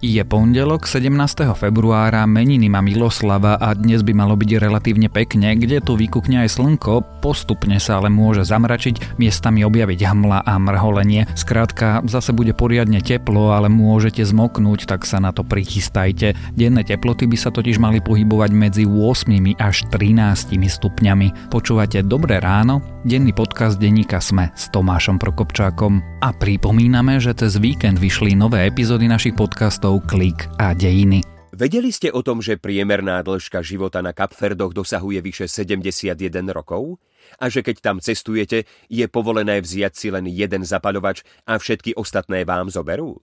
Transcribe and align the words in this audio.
Je 0.00 0.24
pondelok 0.24 0.88
17. 0.88 1.12
februára, 1.52 2.24
meniny 2.24 2.72
má 2.72 2.80
Miloslava 2.80 3.60
a 3.60 3.76
dnes 3.76 4.00
by 4.00 4.16
malo 4.16 4.32
byť 4.32 4.56
relatívne 4.56 5.12
pekne, 5.12 5.52
kde 5.52 5.76
tu 5.84 5.92
vykukne 5.92 6.40
aj 6.40 6.56
slnko, 6.56 7.20
postupne 7.20 7.76
sa 7.76 8.00
ale 8.00 8.08
môže 8.08 8.48
zamračiť, 8.48 9.20
miestami 9.20 9.60
objaviť 9.60 10.00
hmla 10.00 10.48
a 10.48 10.56
mrholenie. 10.56 11.28
Skrátka, 11.36 12.00
zase 12.08 12.32
bude 12.32 12.56
poriadne 12.56 13.04
teplo, 13.04 13.52
ale 13.52 13.68
môžete 13.68 14.24
zmoknúť, 14.24 14.88
tak 14.88 15.04
sa 15.04 15.20
na 15.20 15.36
to 15.36 15.44
prichystajte. 15.44 16.32
Denné 16.56 16.80
teploty 16.80 17.28
by 17.28 17.36
sa 17.36 17.52
totiž 17.52 17.76
mali 17.76 18.00
pohybovať 18.00 18.50
medzi 18.56 18.88
8 18.88 19.60
až 19.60 19.84
13 19.92 20.56
stupňami. 20.64 21.52
Počúvate 21.52 22.00
Dobré 22.08 22.40
ráno, 22.40 22.80
denný 23.04 23.36
podcast 23.36 23.76
denníka 23.76 24.16
Sme 24.24 24.48
s 24.56 24.72
Tomášom 24.72 25.20
Prokopčákom. 25.20 26.24
A 26.24 26.32
pripomíname, 26.32 27.20
že 27.20 27.36
cez 27.36 27.60
víkend 27.60 28.00
vyšli 28.00 28.32
nové 28.32 28.64
epizódy 28.64 29.04
našich 29.04 29.36
podcastov 29.36 29.89
podcastov 29.90 30.06
Klik 30.06 30.46
a 30.62 30.70
Dejiny. 30.70 31.18
Vedeli 31.50 31.90
ste 31.90 32.14
o 32.14 32.22
tom, 32.22 32.38
že 32.38 32.62
priemerná 32.62 33.26
dĺžka 33.26 33.58
života 33.58 33.98
na 33.98 34.14
Kapferdoch 34.14 34.70
dosahuje 34.70 35.18
vyše 35.18 35.50
71 35.50 36.14
rokov? 36.54 37.02
A 37.42 37.50
že 37.50 37.66
keď 37.66 37.76
tam 37.82 37.96
cestujete, 37.98 38.70
je 38.86 39.02
povolené 39.10 39.58
vziať 39.58 39.92
si 39.98 40.14
len 40.14 40.30
jeden 40.30 40.62
zapaľovač 40.62 41.26
a 41.42 41.58
všetky 41.58 41.98
ostatné 41.98 42.46
vám 42.46 42.70
zoberú? 42.70 43.18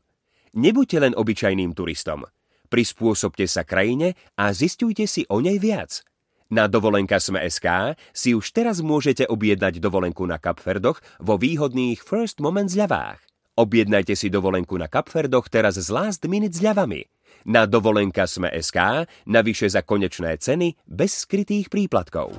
Nebuďte 0.60 1.08
len 1.08 1.14
obyčajným 1.16 1.72
turistom. 1.72 2.28
Prispôsobte 2.68 3.48
sa 3.48 3.64
krajine 3.64 4.20
a 4.36 4.52
zistujte 4.52 5.08
si 5.08 5.24
o 5.32 5.40
nej 5.40 5.64
viac. 5.64 6.04
Na 6.52 6.68
dovolenka 6.68 7.16
SK 7.24 7.96
si 8.12 8.36
už 8.36 8.52
teraz 8.52 8.84
môžete 8.84 9.24
objednať 9.24 9.80
dovolenku 9.80 10.28
na 10.28 10.36
Kapferdoch 10.36 11.00
vo 11.24 11.40
výhodných 11.40 12.04
First 12.04 12.44
Moment 12.44 12.68
zľavách. 12.68 13.27
Objednajte 13.58 14.14
si 14.14 14.30
dovolenku 14.30 14.78
na 14.78 14.86
Kapferdoch 14.86 15.50
teraz 15.50 15.82
s 15.82 15.90
last 15.90 16.22
minute 16.30 16.54
zľavami. 16.54 17.02
Na 17.50 17.66
dovolenka 17.66 18.30
sme 18.30 18.54
SK, 18.54 19.10
navyše 19.26 19.66
za 19.66 19.82
konečné 19.82 20.38
ceny 20.38 20.78
bez 20.86 21.26
skrytých 21.26 21.66
príplatkov. 21.66 22.38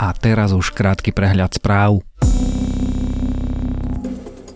A 0.00 0.16
teraz 0.16 0.56
už 0.56 0.72
krátky 0.72 1.12
prehľad 1.12 1.60
správ. 1.60 2.00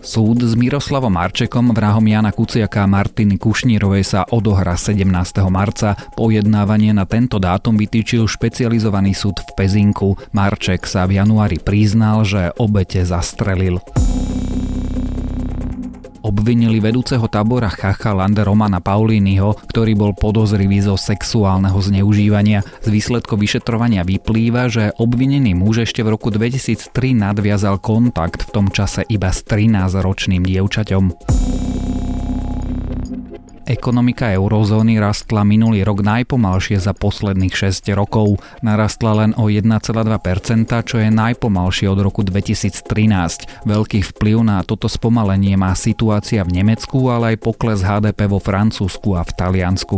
Súd 0.05 0.37
s 0.45 0.53
Miroslavom 0.53 1.09
Marčekom, 1.09 1.73
vrahom 1.73 2.05
Jana 2.05 2.29
Kuciaka 2.29 2.85
a 2.85 2.87
Martiny 2.87 3.41
Kušnírovej 3.41 4.05
sa 4.05 4.21
odohra 4.29 4.77
17. 4.77 5.01
marca. 5.49 5.97
Pojednávanie 6.13 6.93
na 6.93 7.09
tento 7.09 7.41
dátum 7.41 7.73
vytýčil 7.73 8.29
špecializovaný 8.29 9.17
súd 9.17 9.41
v 9.41 9.49
Pezinku. 9.57 10.13
Marček 10.29 10.85
sa 10.85 11.09
v 11.09 11.17
januári 11.17 11.57
priznal, 11.57 12.21
že 12.21 12.53
obete 12.61 13.01
zastrelil 13.01 13.81
obvinili 16.25 16.81
vedúceho 16.81 17.29
tábora 17.29 17.69
Chacha 17.69 18.17
Lande 18.17 18.41
Romana 18.41 18.81
Paulínyho, 18.81 19.61
ktorý 19.69 19.93
bol 19.93 20.11
podozrivý 20.17 20.81
zo 20.81 20.97
sexuálneho 20.97 21.77
zneužívania. 21.77 22.65
Z 22.81 22.89
výsledkov 22.89 23.37
vyšetrovania 23.37 24.01
vyplýva, 24.01 24.65
že 24.65 24.89
obvinený 24.97 25.53
muž 25.53 25.85
ešte 25.85 26.01
v 26.01 26.17
roku 26.17 26.33
2003 26.33 26.89
nadviazal 27.13 27.77
kontakt 27.77 28.49
v 28.49 28.49
tom 28.49 28.73
čase 28.73 29.05
iba 29.05 29.29
s 29.29 29.45
13-ročným 29.45 30.41
dievčaťom. 30.41 31.74
Ekonomika 33.65 34.29
eurozóny 34.29 35.01
rastla 35.01 35.41
minulý 35.41 35.81
rok 35.81 36.05
najpomalšie 36.05 36.77
za 36.77 36.93
posledných 36.93 37.49
6 37.49 37.89
rokov. 37.97 38.37
Narastla 38.61 39.25
len 39.25 39.31
o 39.41 39.49
1,2%, 39.49 40.69
čo 40.85 40.95
je 41.01 41.09
najpomalšie 41.09 41.89
od 41.89 41.97
roku 41.97 42.21
2013. 42.21 42.85
Veľký 43.65 44.05
vplyv 44.05 44.37
na 44.45 44.61
toto 44.61 44.85
spomalenie 44.85 45.57
má 45.57 45.73
situácia 45.73 46.45
v 46.45 46.61
Nemecku, 46.61 47.09
ale 47.09 47.33
aj 47.33 47.41
pokles 47.41 47.81
HDP 47.81 48.29
vo 48.29 48.37
Francúzsku 48.37 49.17
a 49.17 49.25
v 49.25 49.31
Taliansku. 49.33 49.97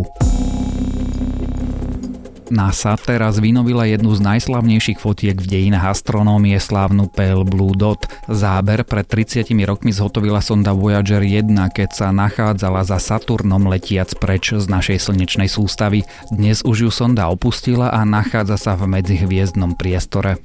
NASA 2.47 2.95
teraz 2.95 3.43
vynovila 3.43 3.83
jednu 3.83 4.15
z 4.15 4.23
najslavnejších 4.23 5.03
fotiek 5.03 5.35
v 5.35 5.47
dejinách 5.47 5.91
astronómie 5.91 6.55
slávnu 6.55 7.11
Pale 7.11 7.43
Blue 7.43 7.75
Dot. 7.75 8.07
Záber 8.31 8.87
pred 8.87 9.03
30 9.03 9.51
rokmi 9.67 9.91
zhotovila 9.91 10.39
sonda 10.39 10.71
Voyager 10.71 11.19
1, 11.19 11.51
keď 11.75 11.89
sa 11.91 12.07
nachádzala 12.15 12.87
za 12.87 13.03
Saturnom 13.03 13.67
letiac 13.67 14.15
preč 14.15 14.55
z 14.55 14.63
našej 14.63 14.99
slnečnej 15.11 15.51
sústavy. 15.51 16.07
Dnes 16.31 16.63
už 16.63 16.87
ju 16.87 16.91
sonda 16.93 17.27
opustila 17.27 17.91
a 17.91 18.07
nachádza 18.07 18.55
sa 18.55 18.73
v 18.79 18.87
medzihviezdnom 18.95 19.75
priestore. 19.75 20.39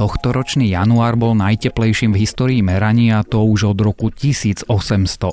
Tohtoročný 0.00 0.72
január 0.72 1.12
bol 1.12 1.36
najteplejším 1.36 2.16
v 2.16 2.24
histórii 2.24 2.64
merania, 2.64 3.20
to 3.20 3.44
už 3.44 3.76
od 3.76 3.84
roku 3.84 4.08
1880 4.08 5.28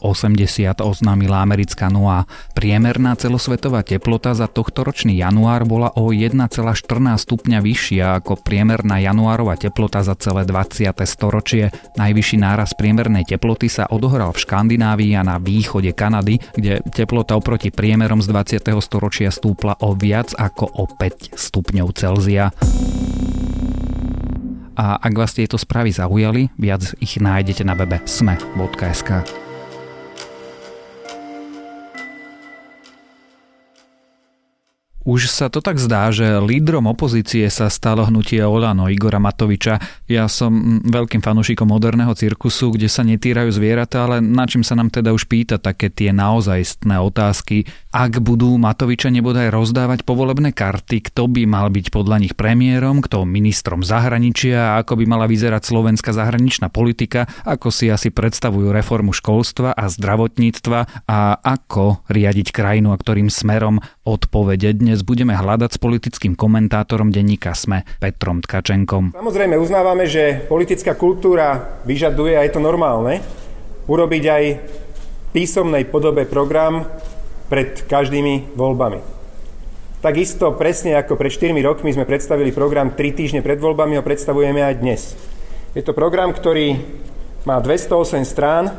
oznámila 0.84 1.40
americká 1.40 1.88
NOAA. 1.88 2.28
Priemerná 2.52 3.16
celosvetová 3.16 3.88
teplota 3.88 4.36
za 4.36 4.52
tohtoročný 4.52 5.16
január 5.24 5.64
bola 5.64 5.96
o 5.96 6.12
1,14 6.12 6.84
stupňa 7.16 7.64
vyššia 7.64 8.20
ako 8.20 8.44
priemerná 8.44 9.00
januárová 9.00 9.56
teplota 9.56 10.04
za 10.04 10.20
celé 10.20 10.44
20. 10.44 10.92
storočie. 11.08 11.72
Najvyšší 11.96 12.36
náraz 12.36 12.76
priemernej 12.76 13.24
teploty 13.24 13.72
sa 13.72 13.88
odohral 13.88 14.36
v 14.36 14.44
Škandinávii 14.44 15.16
a 15.16 15.24
na 15.24 15.40
východe 15.40 15.96
Kanady, 15.96 16.44
kde 16.60 16.84
teplota 16.92 17.40
oproti 17.40 17.72
priemerom 17.72 18.20
z 18.20 18.36
20. 18.60 18.68
storočia 18.84 19.32
stúpla 19.32 19.80
o 19.80 19.96
viac 19.96 20.36
ako 20.36 20.68
o 20.76 20.92
5 20.92 21.40
stupňov 21.40 21.88
Celzia 21.96 22.52
a 24.78 25.02
ak 25.02 25.14
vás 25.18 25.34
tieto 25.34 25.58
správy 25.58 25.90
zaujali, 25.90 26.54
viac 26.54 26.94
ich 27.02 27.18
nájdete 27.18 27.66
na 27.66 27.74
webe 27.74 27.98
sme.sk. 28.06 29.47
Už 35.08 35.32
sa 35.32 35.48
to 35.48 35.64
tak 35.64 35.80
zdá, 35.80 36.12
že 36.12 36.44
lídrom 36.44 36.84
opozície 36.84 37.48
sa 37.48 37.72
stalo 37.72 38.04
hnutie 38.04 38.44
Olano 38.44 38.92
Igora 38.92 39.24
Matoviča. 39.24 39.80
Ja 40.04 40.28
som 40.28 40.84
veľkým 40.84 41.24
fanúšikom 41.24 41.64
moderného 41.64 42.12
cirkusu, 42.12 42.76
kde 42.76 42.92
sa 42.92 43.08
netýrajú 43.08 43.56
zvieratá, 43.56 44.04
ale 44.04 44.20
na 44.20 44.44
čím 44.44 44.68
sa 44.68 44.76
nám 44.76 44.92
teda 44.92 45.16
už 45.16 45.32
pýta 45.32 45.64
také 45.64 45.88
tie 45.88 46.12
naozajstné 46.12 47.00
otázky. 47.00 47.64
Ak 47.96 48.20
budú 48.20 48.60
Matoviča 48.60 49.08
nebodaj 49.08 49.48
rozdávať 49.48 50.04
povolebné 50.04 50.52
karty, 50.52 51.00
kto 51.08 51.32
by 51.32 51.48
mal 51.48 51.72
byť 51.72 51.88
podľa 51.88 52.28
nich 52.28 52.36
premiérom, 52.36 53.00
kto 53.00 53.24
ministrom 53.24 53.88
zahraničia 53.88 54.76
a 54.76 54.84
ako 54.84 55.00
by 55.00 55.06
mala 55.08 55.32
vyzerať 55.32 55.72
slovenská 55.72 56.12
zahraničná 56.12 56.68
politika, 56.68 57.32
ako 57.48 57.72
si 57.72 57.88
asi 57.88 58.12
predstavujú 58.12 58.76
reformu 58.76 59.16
školstva 59.16 59.72
a 59.72 59.88
zdravotníctva 59.88 61.08
a 61.08 61.20
ako 61.40 62.04
riadiť 62.12 62.52
krajinu 62.52 62.92
a 62.92 63.00
ktorým 63.00 63.32
smerom 63.32 63.80
odpovede 64.04 64.76
dnes 64.76 64.97
dnes 64.98 65.06
budeme 65.06 65.38
hľadať 65.38 65.78
s 65.78 65.78
politickým 65.78 66.34
komentátorom 66.34 67.14
denníka 67.14 67.54
SME 67.54 67.86
Petrom 68.02 68.42
Tkačenkom. 68.42 69.14
Samozrejme 69.14 69.54
uznávame, 69.62 70.10
že 70.10 70.42
politická 70.50 70.98
kultúra 70.98 71.78
vyžaduje, 71.86 72.34
a 72.34 72.42
je 72.42 72.58
to 72.58 72.58
normálne, 72.58 73.22
urobiť 73.86 74.24
aj 74.26 74.44
písomnej 75.38 75.86
podobe 75.86 76.26
program 76.26 76.90
pred 77.46 77.86
každými 77.86 78.58
voľbami. 78.58 78.98
Takisto 80.02 80.58
presne 80.58 80.98
ako 80.98 81.14
pred 81.14 81.30
4 81.30 81.54
rokmi 81.62 81.94
sme 81.94 82.10
predstavili 82.10 82.50
program 82.50 82.98
3 82.98 82.98
týždne 82.98 83.46
pred 83.46 83.62
voľbami, 83.62 84.02
ho 84.02 84.02
predstavujeme 84.02 84.66
aj 84.66 84.82
dnes. 84.82 85.14
Je 85.78 85.86
to 85.86 85.94
program, 85.94 86.34
ktorý 86.34 86.74
má 87.46 87.62
208 87.62 88.26
strán 88.26 88.74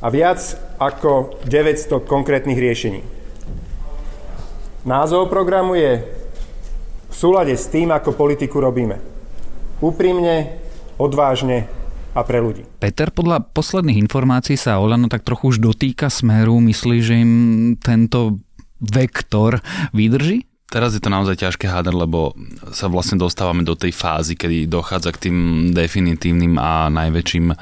a 0.00 0.08
viac 0.08 0.40
ako 0.80 1.44
900 1.44 2.08
konkrétnych 2.08 2.56
riešení. 2.56 3.21
Názov 4.82 5.30
programu 5.30 5.78
je 5.78 6.02
v 7.06 7.14
súlade 7.14 7.54
s 7.54 7.70
tým, 7.70 7.94
ako 7.94 8.18
politiku 8.18 8.58
robíme. 8.58 8.98
Úprimne, 9.78 10.58
odvážne 10.98 11.70
a 12.10 12.20
pre 12.26 12.42
ľudí. 12.42 12.66
Peter, 12.82 13.14
podľa 13.14 13.46
posledných 13.54 14.02
informácií 14.02 14.58
sa 14.58 14.82
Olano 14.82 15.06
tak 15.06 15.22
trochu 15.22 15.54
už 15.54 15.62
dotýka 15.62 16.10
smeru. 16.10 16.58
Myslí, 16.58 16.98
že 16.98 17.14
im 17.22 17.32
tento 17.78 18.42
vektor 18.82 19.62
vydrží? 19.94 20.50
Teraz 20.72 20.96
je 20.96 21.04
to 21.04 21.12
naozaj 21.12 21.36
ťažké 21.36 21.68
hádať, 21.68 21.92
lebo 21.92 22.32
sa 22.72 22.88
vlastne 22.88 23.20
dostávame 23.20 23.60
do 23.60 23.76
tej 23.76 23.92
fázy, 23.92 24.40
kedy 24.40 24.72
dochádza 24.72 25.12
k 25.12 25.28
tým 25.28 25.36
definitívnym 25.76 26.56
a 26.56 26.88
najväčším 26.88 27.52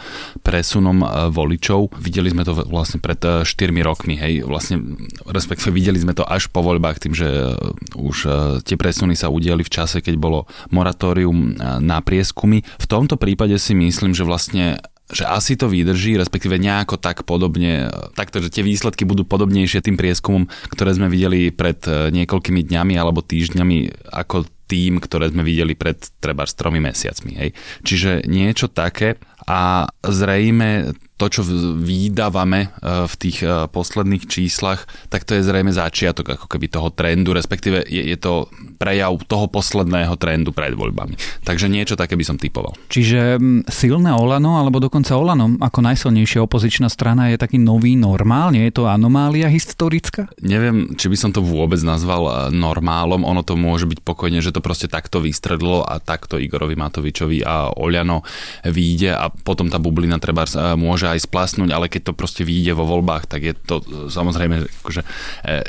presunom 0.47 1.03
e, 1.03 1.07
voličov. 1.35 1.91
Videli 1.99 2.31
sme 2.31 2.47
to 2.47 2.55
vlastne 2.71 3.03
pred 3.03 3.19
4 3.19 3.51
e, 3.51 3.83
rokmi, 3.83 4.15
hej, 4.15 4.47
vlastne 4.47 4.79
respektíve 5.27 5.75
videli 5.75 5.99
sme 5.99 6.15
to 6.15 6.23
až 6.23 6.47
po 6.55 6.63
voľbách 6.63 7.03
tým, 7.03 7.19
že 7.19 7.27
e, 7.27 7.59
už 7.99 8.17
tie 8.63 8.79
presuny 8.79 9.19
sa 9.19 9.27
udiali 9.27 9.67
v 9.67 9.75
čase, 9.75 9.99
keď 9.99 10.15
bolo 10.15 10.47
moratórium 10.71 11.59
na 11.83 11.99
prieskumy. 11.99 12.63
V 12.63 12.87
tomto 12.87 13.19
prípade 13.19 13.59
si 13.59 13.75
myslím, 13.75 14.15
že 14.15 14.23
vlastne 14.23 14.79
že 15.11 15.27
asi 15.27 15.59
to 15.59 15.67
vydrží, 15.67 16.15
respektíve 16.17 16.57
nejako 16.57 16.97
tak 16.97 17.27
podobne, 17.27 17.91
takto, 18.15 18.39
že 18.39 18.51
tie 18.51 18.63
výsledky 18.63 19.03
budú 19.03 19.27
podobnejšie 19.27 19.83
tým 19.83 19.99
prieskumom, 19.99 20.47
ktoré 20.71 20.95
sme 20.95 21.11
videli 21.11 21.51
pred 21.51 21.79
eh, 21.87 22.09
niekoľkými 22.15 22.63
dňami 22.67 22.95
alebo 22.95 23.23
týždňami, 23.23 24.09
ako 24.15 24.47
tým, 24.71 25.03
ktoré 25.03 25.35
sme 25.35 25.43
videli 25.43 25.75
pred 25.75 25.99
treba 26.23 26.47
tromi 26.47 26.79
mesiacmi. 26.79 27.33
Hej. 27.35 27.51
Čiže 27.83 28.31
niečo 28.31 28.71
také 28.71 29.19
a 29.51 29.91
zrejme 30.07 30.95
to, 31.21 31.29
čo 31.29 31.45
vydávame 31.77 32.73
e, 32.81 33.05
v 33.05 33.15
tých 33.21 33.45
e, 33.45 33.69
posledných 33.69 34.25
číslach, 34.25 34.89
tak 35.13 35.29
to 35.29 35.37
je 35.37 35.45
zrejme 35.45 35.69
začiatok 35.69 36.41
ako 36.41 36.49
keby 36.49 36.73
toho 36.73 36.89
trendu, 36.89 37.37
respektíve 37.37 37.85
je, 37.85 38.01
je 38.09 38.17
to 38.17 38.49
prejav 38.81 39.13
toho 39.29 39.45
posledného 39.53 40.17
trendu 40.17 40.57
pred 40.57 40.73
voľbami. 40.73 41.45
Takže 41.45 41.69
niečo 41.69 42.01
také 42.01 42.17
by 42.17 42.25
som 42.25 42.41
typoval. 42.41 42.73
Čiže 42.89 43.37
silné 43.69 44.17
Olano, 44.17 44.57
alebo 44.57 44.81
dokonca 44.81 45.13
Olano 45.21 45.61
ako 45.61 45.85
najsilnejšia 45.85 46.41
opozičná 46.41 46.89
strana 46.89 47.29
je 47.29 47.37
taký 47.37 47.61
nový 47.61 48.01
normál, 48.01 48.57
nie 48.57 48.65
je 48.73 48.81
to 48.81 48.89
anomália 48.89 49.53
historická? 49.53 50.33
Neviem, 50.41 50.97
či 50.97 51.13
by 51.13 51.17
som 51.21 51.31
to 51.37 51.45
vôbec 51.45 51.85
nazval 51.85 52.25
e, 52.25 52.33
normálom, 52.57 53.29
ono 53.29 53.45
to 53.45 53.61
môže 53.61 53.85
byť 53.85 54.01
pokojne, 54.01 54.41
že 54.41 54.57
to 54.57 54.65
proste 54.65 54.89
takto 54.89 55.21
vystredlo 55.21 55.85
a 55.85 56.01
takto 56.01 56.41
Igorovi 56.41 56.81
Matovičovi 56.81 57.45
a 57.45 57.77
Oľano 57.77 58.25
vyjde 58.65 59.13
a 59.13 59.29
potom 59.29 59.69
tá 59.69 59.77
bublina 59.77 60.17
treba 60.17 60.49
môže 60.79 61.10
aj 61.13 61.27
splasnúť, 61.27 61.71
ale 61.75 61.91
keď 61.91 62.11
to 62.11 62.19
proste 62.19 62.43
vyjde 62.47 62.79
vo 62.79 62.87
voľbách, 62.87 63.27
tak 63.27 63.41
je 63.43 63.55
to 63.55 63.83
e, 63.83 63.85
samozrejme 64.09 64.67
akože 64.83 65.03
e, 65.03 65.09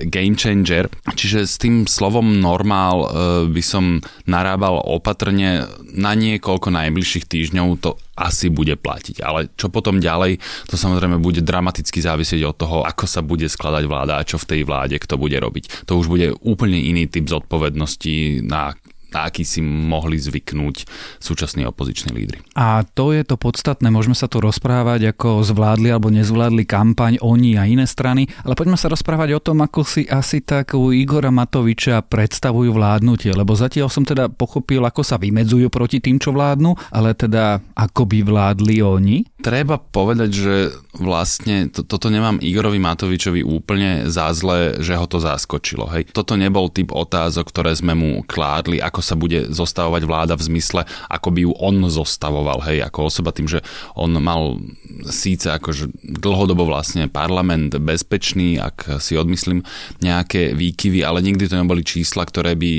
game 0.08 0.38
changer. 0.38 0.88
Čiže 1.14 1.40
s 1.50 1.56
tým 1.58 1.90
slovom 1.90 2.40
normál 2.40 2.98
e, 3.02 3.08
by 3.50 3.64
som 3.64 4.00
narábal 4.30 4.80
opatrne 4.82 5.66
na 5.92 6.14
niekoľko 6.16 6.72
najbližších 6.72 7.26
týždňov 7.28 7.68
to 7.82 7.98
asi 8.22 8.54
bude 8.54 8.78
platiť. 8.78 9.26
Ale 9.26 9.50
čo 9.58 9.74
potom 9.74 9.98
ďalej, 9.98 10.38
to 10.70 10.76
samozrejme 10.78 11.18
bude 11.18 11.42
dramaticky 11.42 12.00
závisieť 12.04 12.46
od 12.46 12.56
toho, 12.56 12.78
ako 12.86 13.10
sa 13.10 13.26
bude 13.26 13.50
skladať 13.50 13.84
vláda 13.90 14.22
a 14.22 14.28
čo 14.28 14.38
v 14.38 14.48
tej 14.56 14.62
vláde 14.64 15.02
kto 15.02 15.18
bude 15.18 15.36
robiť. 15.42 15.90
To 15.90 15.98
už 15.98 16.08
bude 16.12 16.38
úplne 16.46 16.78
iný 16.78 17.10
typ 17.10 17.26
zodpovednosti, 17.26 18.46
na 18.46 18.78
na 19.12 19.28
aký 19.28 19.44
si 19.44 19.60
mohli 19.62 20.18
zvyknúť 20.18 20.88
súčasní 21.20 21.68
opoziční 21.68 22.12
lídry. 22.16 22.40
A 22.56 22.84
to 22.84 23.12
je 23.12 23.24
to 23.28 23.36
podstatné, 23.36 23.92
môžeme 23.92 24.16
sa 24.16 24.32
tu 24.32 24.40
rozprávať, 24.40 25.14
ako 25.14 25.44
zvládli 25.46 25.92
alebo 25.92 26.12
nezvládli 26.12 26.64
kampaň 26.68 27.20
oni 27.22 27.60
a 27.60 27.68
iné 27.68 27.86
strany, 27.86 28.28
ale 28.44 28.56
poďme 28.56 28.80
sa 28.80 28.92
rozprávať 28.92 29.38
o 29.38 29.44
tom, 29.44 29.64
ako 29.64 29.84
si 29.84 30.04
asi 30.08 30.44
tak 30.44 30.74
u 30.74 30.96
Igora 30.96 31.30
Matoviča 31.30 32.04
predstavujú 32.08 32.72
vládnutie, 32.72 33.36
lebo 33.36 33.54
zatiaľ 33.54 33.92
som 33.92 34.08
teda 34.08 34.32
pochopil, 34.32 34.84
ako 34.84 35.04
sa 35.04 35.20
vymedzujú 35.20 35.68
proti 35.68 36.00
tým, 36.00 36.18
čo 36.18 36.32
vládnu, 36.32 36.76
ale 36.92 37.14
teda 37.14 37.60
ako 37.76 38.08
by 38.08 38.20
vládli 38.24 38.80
oni. 38.80 39.18
Treba 39.42 39.82
povedať, 39.82 40.30
že 40.30 40.56
vlastne 40.96 41.68
to, 41.74 41.82
toto 41.82 42.14
nemám 42.14 42.38
Igorovi 42.40 42.78
Matovičovi 42.78 43.42
úplne 43.42 44.06
za 44.08 44.30
zle, 44.38 44.78
že 44.80 44.94
ho 44.94 45.06
to 45.10 45.18
zaskočilo. 45.18 45.90
Hej. 45.92 46.14
Toto 46.14 46.38
nebol 46.38 46.70
typ 46.70 46.94
otázok, 46.94 47.50
ktoré 47.50 47.74
sme 47.74 47.98
mu 47.98 48.22
kládli, 48.24 48.78
ako 48.78 49.01
sa 49.02 49.18
bude 49.18 49.50
zostavovať 49.52 50.02
vláda 50.06 50.34
v 50.38 50.46
zmysle, 50.48 50.82
ako 51.10 51.30
by 51.34 51.40
ju 51.46 51.52
on 51.58 51.78
zostavoval, 51.90 52.64
hej, 52.66 52.86
ako 52.86 53.10
osoba 53.10 53.34
tým, 53.34 53.50
že 53.50 53.60
on 53.98 54.14
mal 54.18 54.62
síce 55.10 55.50
akože 55.50 55.92
dlhodobo 56.02 56.66
vlastne 56.70 57.10
parlament 57.10 57.74
bezpečný, 57.78 58.62
ak 58.62 59.02
si 59.02 59.18
odmyslím 59.18 59.66
nejaké 60.00 60.54
výkyvy, 60.54 61.02
ale 61.02 61.26
nikdy 61.26 61.50
to 61.50 61.58
neboli 61.58 61.82
čísla, 61.82 62.24
ktoré 62.28 62.54
by 62.54 62.72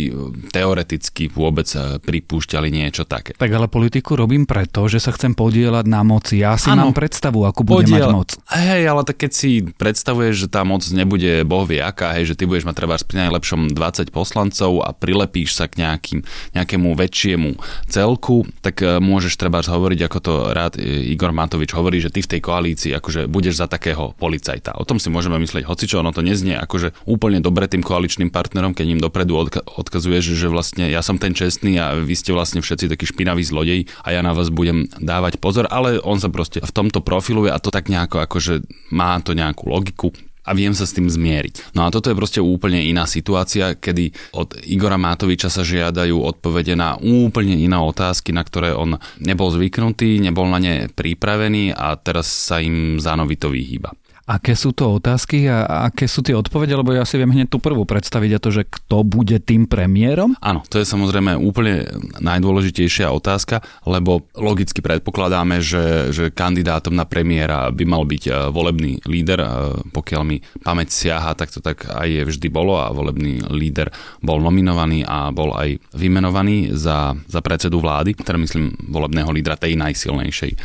teoreticky 0.52 1.32
vôbec 1.32 1.66
eh, 1.74 1.98
pripúšťali 1.98 2.68
niečo 2.70 3.08
také. 3.08 3.34
Tak 3.34 3.50
ale 3.50 3.66
politiku 3.66 4.14
robím 4.14 4.44
preto, 4.44 4.86
že 4.86 5.02
sa 5.02 5.14
chcem 5.14 5.32
podielať 5.32 5.84
na 5.88 6.04
moci. 6.04 6.44
Ja 6.44 6.54
si 6.60 6.68
ano, 6.68 6.90
mám 6.90 6.96
predstavu, 6.96 7.48
ako 7.48 7.64
bude 7.64 7.88
podiel... 7.88 8.06
mať 8.06 8.14
moc. 8.14 8.28
Hej, 8.52 8.82
ale 8.86 9.02
tak 9.08 9.16
keď 9.26 9.32
si 9.32 9.50
predstavuješ, 9.64 10.46
že 10.46 10.48
tá 10.52 10.62
moc 10.62 10.84
nebude 10.92 11.42
boh 11.48 11.64
vie 11.64 11.80
aká, 11.80 12.12
hej, 12.14 12.34
že 12.34 12.36
ty 12.36 12.44
budeš 12.44 12.68
mať 12.68 12.76
treba 12.76 12.94
pri 13.00 13.28
najlepšom 13.28 13.72
20 13.72 14.12
poslancov 14.12 14.84
a 14.84 14.92
prilepíš 14.92 15.56
sa 15.56 15.64
k 15.66 15.80
nejakým 15.80 16.11
nejakým, 16.12 16.20
nejakému 16.52 16.88
väčšiemu 16.92 17.50
celku, 17.88 18.44
tak 18.60 18.84
e, 18.84 19.00
môžeš 19.00 19.40
treba 19.40 19.64
hovoriť, 19.64 20.00
ako 20.04 20.18
to 20.20 20.34
rád 20.52 20.76
e, 20.76 21.08
Igor 21.08 21.32
Matovič 21.32 21.72
hovorí, 21.72 22.04
že 22.04 22.12
ty 22.12 22.20
v 22.20 22.36
tej 22.36 22.40
koalícii 22.44 22.92
akože 22.92 23.30
budeš 23.32 23.64
za 23.64 23.66
takého 23.70 24.12
policajta. 24.20 24.76
O 24.76 24.84
tom 24.84 25.00
si 25.00 25.08
môžeme 25.08 25.40
myslieť, 25.40 25.64
hoci 25.64 25.88
čo 25.88 26.04
ono 26.04 26.12
to 26.12 26.20
neznie 26.20 26.52
akože 26.52 26.92
úplne 27.08 27.40
dobre 27.40 27.64
tým 27.64 27.80
koaličným 27.80 28.28
partnerom, 28.28 28.76
keď 28.76 28.86
im 28.92 29.00
dopredu 29.00 29.38
odka- 29.40 29.64
odkazuješ, 29.64 30.36
že 30.36 30.52
vlastne 30.52 30.92
ja 30.92 31.00
som 31.00 31.16
ten 31.16 31.32
čestný 31.32 31.80
a 31.80 31.96
vy 31.96 32.12
ste 32.12 32.36
vlastne 32.36 32.60
všetci 32.60 32.92
takí 32.92 33.08
špinaví 33.08 33.40
zlodej 33.40 33.88
a 34.04 34.12
ja 34.12 34.20
na 34.20 34.36
vás 34.36 34.52
budem 34.52 34.90
dávať 35.00 35.40
pozor, 35.40 35.70
ale 35.72 35.96
on 36.02 36.20
sa 36.20 36.28
proste 36.28 36.60
v 36.60 36.74
tomto 36.74 37.00
profiluje 37.00 37.48
a 37.48 37.62
to 37.62 37.72
tak 37.72 37.88
nejako 37.88 38.20
akože 38.20 38.66
má 38.92 39.16
to 39.22 39.32
nejakú 39.32 39.70
logiku 39.70 40.10
a 40.42 40.50
viem 40.52 40.74
sa 40.74 40.84
s 40.84 40.94
tým 40.94 41.06
zmieriť. 41.06 41.74
No 41.78 41.86
a 41.86 41.92
toto 41.94 42.10
je 42.10 42.18
proste 42.18 42.40
úplne 42.42 42.82
iná 42.82 43.06
situácia, 43.06 43.78
kedy 43.78 44.34
od 44.34 44.58
Igora 44.66 44.98
Mátoviča 44.98 45.48
sa 45.48 45.62
žiadajú 45.62 46.18
odpovede 46.18 46.74
na 46.74 46.98
úplne 46.98 47.54
iné 47.58 47.78
otázky, 47.78 48.34
na 48.34 48.42
ktoré 48.42 48.74
on 48.74 48.98
nebol 49.22 49.48
zvyknutý, 49.54 50.18
nebol 50.18 50.50
na 50.50 50.58
ne 50.58 50.74
pripravený 50.90 51.74
a 51.74 51.94
teraz 51.98 52.26
sa 52.26 52.58
im 52.58 52.98
zánovito 52.98 53.48
vyhýba. 53.48 53.94
Aké 54.22 54.54
sú 54.54 54.70
to 54.70 55.02
otázky 55.02 55.50
a 55.50 55.90
aké 55.90 56.06
sú 56.06 56.22
tie 56.22 56.38
odpovede, 56.38 56.78
lebo 56.78 56.94
ja 56.94 57.02
si 57.02 57.18
viem 57.18 57.34
hneď 57.34 57.50
tú 57.50 57.58
prvú 57.58 57.82
predstaviť 57.82 58.30
a 58.38 58.42
to, 58.42 58.54
že 58.54 58.62
kto 58.70 59.02
bude 59.02 59.34
tým 59.42 59.66
premiérom? 59.66 60.38
Áno, 60.38 60.62
to 60.70 60.78
je 60.78 60.86
samozrejme 60.86 61.34
úplne 61.34 61.90
najdôležitejšia 62.22 63.10
otázka, 63.10 63.66
lebo 63.82 64.30
logicky 64.38 64.78
predpokladáme, 64.78 65.58
že, 65.58 66.14
že 66.14 66.30
kandidátom 66.30 66.94
na 66.94 67.02
premiéra 67.02 67.66
by 67.74 67.82
mal 67.82 68.06
byť 68.06 68.22
e, 68.30 68.32
volebný 68.54 69.02
líder. 69.10 69.42
E, 69.42 69.48
pokiaľ 69.90 70.22
mi 70.22 70.38
pamäť 70.62 70.94
siaha, 70.94 71.34
tak 71.34 71.50
to 71.50 71.58
tak 71.58 71.90
aj 71.90 72.06
je 72.06 72.22
vždy 72.22 72.46
bolo 72.46 72.78
a 72.78 72.94
volebný 72.94 73.42
líder 73.50 73.90
bol 74.22 74.38
nominovaný 74.38 75.02
a 75.02 75.34
bol 75.34 75.50
aj 75.50 75.82
vymenovaný 75.98 76.70
za, 76.78 77.18
za 77.26 77.42
predsedu 77.42 77.82
vlády, 77.82 78.14
teda 78.14 78.38
myslím 78.38 78.70
volebného 78.86 79.34
lídra 79.34 79.58
tej 79.58 79.74
najsilnejšej 79.82 80.52
e, 80.54 80.58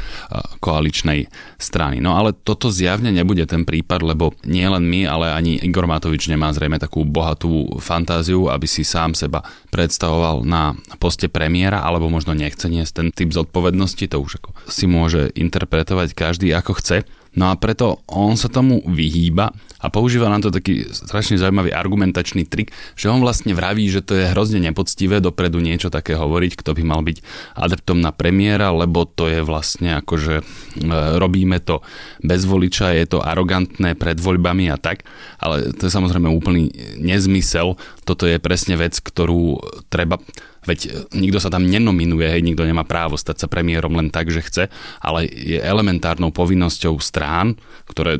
koaličnej 0.61 1.25
strany. 1.57 1.97
No 1.97 2.13
ale 2.13 2.37
toto 2.37 2.69
zjavne 2.69 3.09
nebude 3.09 3.46
ten 3.47 3.63
prípad, 3.63 4.03
lebo 4.03 4.35
nie 4.43 4.67
len 4.67 4.83
my, 4.83 5.07
ale 5.07 5.31
ani 5.31 5.57
Igor 5.63 5.87
Matovič 5.87 6.27
nemá 6.27 6.51
zrejme 6.51 6.77
takú 6.77 7.07
bohatú 7.07 7.79
fantáziu, 7.79 8.51
aby 8.51 8.67
si 8.67 8.83
sám 8.83 9.15
seba 9.15 9.41
predstavoval 9.71 10.43
na 10.43 10.75
poste 10.99 11.31
premiéra, 11.31 11.81
alebo 11.81 12.11
možno 12.11 12.35
nechce 12.35 12.67
niesť 12.67 12.93
ten 12.93 13.07
typ 13.15 13.31
zodpovednosti, 13.31 14.05
to 14.05 14.17
už 14.19 14.43
ako 14.43 14.49
si 14.67 14.85
môže 14.85 15.31
interpretovať 15.33 16.11
každý 16.11 16.51
ako 16.51 16.77
chce. 16.77 17.07
No 17.37 17.53
a 17.53 17.55
preto 17.55 18.01
on 18.09 18.33
sa 18.33 18.49
tomu 18.49 18.81
vyhýba 18.81 19.53
a 19.77 19.93
používa 19.93 20.25
na 20.25 20.41
to 20.41 20.49
taký 20.49 20.89
strašne 20.89 21.37
zaujímavý 21.37 21.69
argumentačný 21.69 22.49
trik, 22.49 22.73
že 22.97 23.13
on 23.13 23.21
vlastne 23.21 23.53
vraví, 23.53 23.85
že 23.93 24.01
to 24.01 24.17
je 24.17 24.33
hrozne 24.33 24.57
nepoctivé 24.57 25.21
dopredu 25.21 25.61
niečo 25.61 25.93
také 25.93 26.17
hovoriť, 26.17 26.57
kto 26.57 26.73
by 26.73 26.83
mal 26.83 27.05
byť 27.05 27.21
adeptom 27.53 28.01
na 28.01 28.09
premiéra, 28.09 28.73
lebo 28.73 29.05
to 29.05 29.29
je 29.29 29.45
vlastne 29.45 30.01
ako, 30.01 30.13
že 30.17 30.35
e, 30.41 30.43
robíme 31.21 31.61
to 31.61 31.85
bez 32.25 32.41
voliča, 32.49 32.97
je 32.97 33.05
to 33.05 33.21
arogantné 33.21 33.93
pred 33.93 34.17
voľbami 34.17 34.73
a 34.73 34.81
tak, 34.81 35.05
ale 35.37 35.77
to 35.77 35.85
je 35.85 35.93
samozrejme 35.93 36.25
úplný 36.25 36.73
nezmysel, 36.97 37.77
toto 38.01 38.25
je 38.25 38.41
presne 38.41 38.81
vec, 38.81 38.97
ktorú 38.97 39.61
treba 39.93 40.17
Veď 40.67 40.79
e, 40.85 40.89
nikto 41.15 41.39
sa 41.39 41.47
tam 41.47 41.63
nenominuje, 41.63 42.27
hej, 42.27 42.43
nikto 42.43 42.67
nemá 42.67 42.83
právo 42.83 43.15
stať 43.15 43.41
sa 43.41 43.47
premiérom 43.47 43.95
len 43.95 44.11
tak, 44.11 44.27
že 44.27 44.43
chce, 44.43 44.63
ale 44.99 45.25
je 45.31 45.57
elementárnou 45.63 46.35
povinnosťou 46.35 46.99
strán, 46.99 47.55
ktoré 47.87 48.19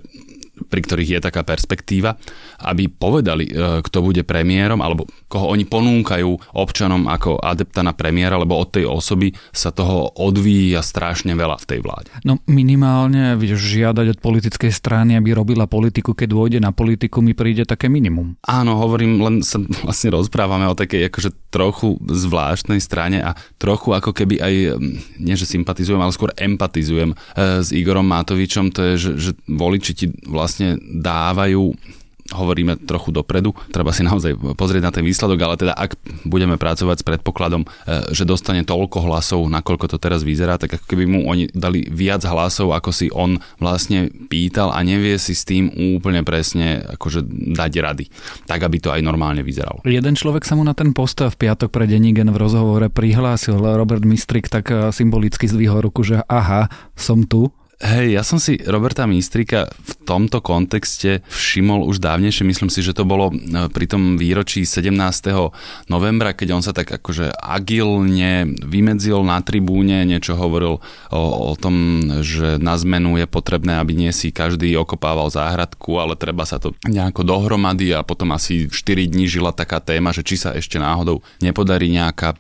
pri 0.68 0.82
ktorých 0.84 1.10
je 1.18 1.20
taká 1.24 1.42
perspektíva, 1.48 2.20
aby 2.68 2.92
povedali, 2.92 3.48
e, 3.48 3.82
kto 3.82 3.98
bude 4.04 4.28
premiérom, 4.28 4.84
alebo 4.84 5.08
koho 5.32 5.52
oni 5.52 5.64
ponúkajú 5.64 6.54
občanom 6.54 7.08
ako 7.08 7.40
adepta 7.40 7.82
na 7.82 7.96
premiéra, 7.96 8.36
lebo 8.36 8.60
od 8.60 8.70
tej 8.70 8.86
osoby 8.86 9.32
sa 9.56 9.72
toho 9.72 10.12
odvíja 10.20 10.84
strašne 10.84 11.34
veľa 11.34 11.58
v 11.64 11.66
tej 11.66 11.80
vláde. 11.80 12.10
No 12.28 12.44
minimálne 12.50 13.40
vieš 13.40 13.64
žiadať 13.64 14.18
od 14.18 14.20
politickej 14.20 14.72
strany, 14.74 15.16
aby 15.16 15.38
robila 15.38 15.70
politiku, 15.70 16.18
keď 16.18 16.28
dôjde 16.28 16.60
na 16.60 16.74
politiku, 16.74 17.22
mi 17.22 17.38
príde 17.38 17.64
také 17.64 17.88
minimum. 17.88 18.36
Áno, 18.44 18.82
hovorím, 18.82 19.22
len 19.22 19.36
sa 19.46 19.62
vlastne 19.86 20.18
rozprávame 20.18 20.66
o 20.66 20.76
takej 20.76 21.14
akože 21.14 21.30
trochu 21.54 22.02
zvláštnej 22.02 22.82
strane 22.82 23.22
a 23.22 23.38
trochu 23.62 23.94
ako 23.94 24.12
keby 24.12 24.42
aj, 24.42 24.54
nie 25.22 25.36
že 25.38 25.46
sympatizujem, 25.46 26.02
ale 26.02 26.16
skôr 26.16 26.34
empatizujem 26.34 27.14
e, 27.14 27.16
s 27.62 27.70
Igorom 27.70 28.10
Mátovičom, 28.10 28.74
to 28.74 28.82
je, 28.82 28.94
že, 28.98 29.12
že 29.22 29.32
voliči 29.46 29.92
ti 29.94 30.06
vlastne 30.26 30.57
vlastne 30.58 30.82
dávajú 30.82 31.78
hovoríme 32.28 32.76
trochu 32.84 33.16
dopredu. 33.16 33.56
Treba 33.72 33.96
si 33.96 34.04
naozaj 34.04 34.36
pozrieť 34.60 34.84
na 34.84 34.92
ten 34.92 35.00
výsledok, 35.00 35.40
ale 35.40 35.56
teda 35.56 35.72
ak 35.72 35.96
budeme 36.28 36.60
pracovať 36.60 37.00
s 37.00 37.08
predpokladom, 37.08 37.64
e, 37.64 37.68
že 38.12 38.28
dostane 38.28 38.68
toľko 38.68 39.08
hlasov, 39.08 39.48
nakoľko 39.48 39.96
to 39.96 39.96
teraz 39.96 40.28
vyzerá, 40.28 40.60
tak 40.60 40.76
ako 40.76 40.86
keby 40.92 41.08
mu 41.08 41.24
oni 41.24 41.48
dali 41.56 41.88
viac 41.88 42.28
hlasov, 42.28 42.76
ako 42.76 42.92
si 42.92 43.08
on 43.16 43.40
vlastne 43.64 44.12
pýtal 44.28 44.76
a 44.76 44.84
nevie 44.84 45.16
si 45.16 45.32
s 45.32 45.48
tým 45.48 45.72
úplne 45.72 46.28
presne 46.28 46.84
akože 47.00 47.24
dať 47.56 47.72
rady. 47.80 48.06
Tak, 48.44 48.60
aby 48.60 48.78
to 48.84 48.92
aj 48.92 49.00
normálne 49.00 49.40
vyzeralo. 49.40 49.80
Jeden 49.88 50.20
človek 50.20 50.44
sa 50.44 50.60
mu 50.60 50.68
na 50.68 50.76
ten 50.76 50.92
post 50.92 51.24
v 51.24 51.32
piatok 51.32 51.72
pre 51.72 51.88
Denigen 51.88 52.36
v 52.36 52.44
rozhovore 52.44 52.92
prihlásil, 52.92 53.56
Robert 53.56 54.04
Mistrik 54.04 54.52
tak 54.52 54.68
e, 54.68 54.92
symbolicky 54.92 55.48
zdvihol 55.48 55.80
ruku, 55.80 56.04
že 56.04 56.28
aha, 56.28 56.68
som 57.00 57.24
tu 57.24 57.56
Hej, 57.78 58.18
ja 58.18 58.26
som 58.26 58.42
si 58.42 58.58
Roberta 58.66 59.06
Mistrika 59.06 59.70
v 59.70 59.92
tomto 60.02 60.42
kontexte 60.42 61.22
všimol 61.30 61.86
už 61.86 62.02
dávnejšie, 62.02 62.42
myslím 62.50 62.74
si, 62.74 62.82
že 62.82 62.98
to 62.98 63.06
bolo 63.06 63.30
e, 63.30 63.70
pri 63.70 63.86
tom 63.86 64.18
výročí 64.18 64.66
17. 64.66 64.98
novembra, 65.86 66.34
keď 66.34 66.58
on 66.58 66.66
sa 66.66 66.74
tak 66.74 66.90
akože 66.90 67.38
agilne 67.38 68.50
vymedzil 68.66 69.22
na 69.22 69.46
tribúne, 69.46 70.10
niečo 70.10 70.34
hovoril 70.34 70.82
o, 71.14 71.22
o 71.22 71.54
tom, 71.54 72.02
že 72.26 72.58
na 72.58 72.74
zmenu 72.82 73.22
je 73.22 73.30
potrebné, 73.30 73.78
aby 73.78 73.94
nie 73.94 74.10
si 74.10 74.34
každý 74.34 74.74
okopával 74.74 75.30
záhradku, 75.30 76.02
ale 76.02 76.18
treba 76.18 76.50
sa 76.50 76.58
to 76.58 76.74
nejako 76.90 77.22
dohromady 77.22 77.94
a 77.94 78.02
potom 78.02 78.34
asi 78.34 78.74
4 78.74 79.06
dní 79.06 79.30
žila 79.30 79.54
taká 79.54 79.78
téma, 79.86 80.10
že 80.18 80.26
či 80.26 80.34
sa 80.34 80.58
ešte 80.58 80.82
náhodou 80.82 81.22
nepodarí 81.46 81.94
nejaká 81.94 82.34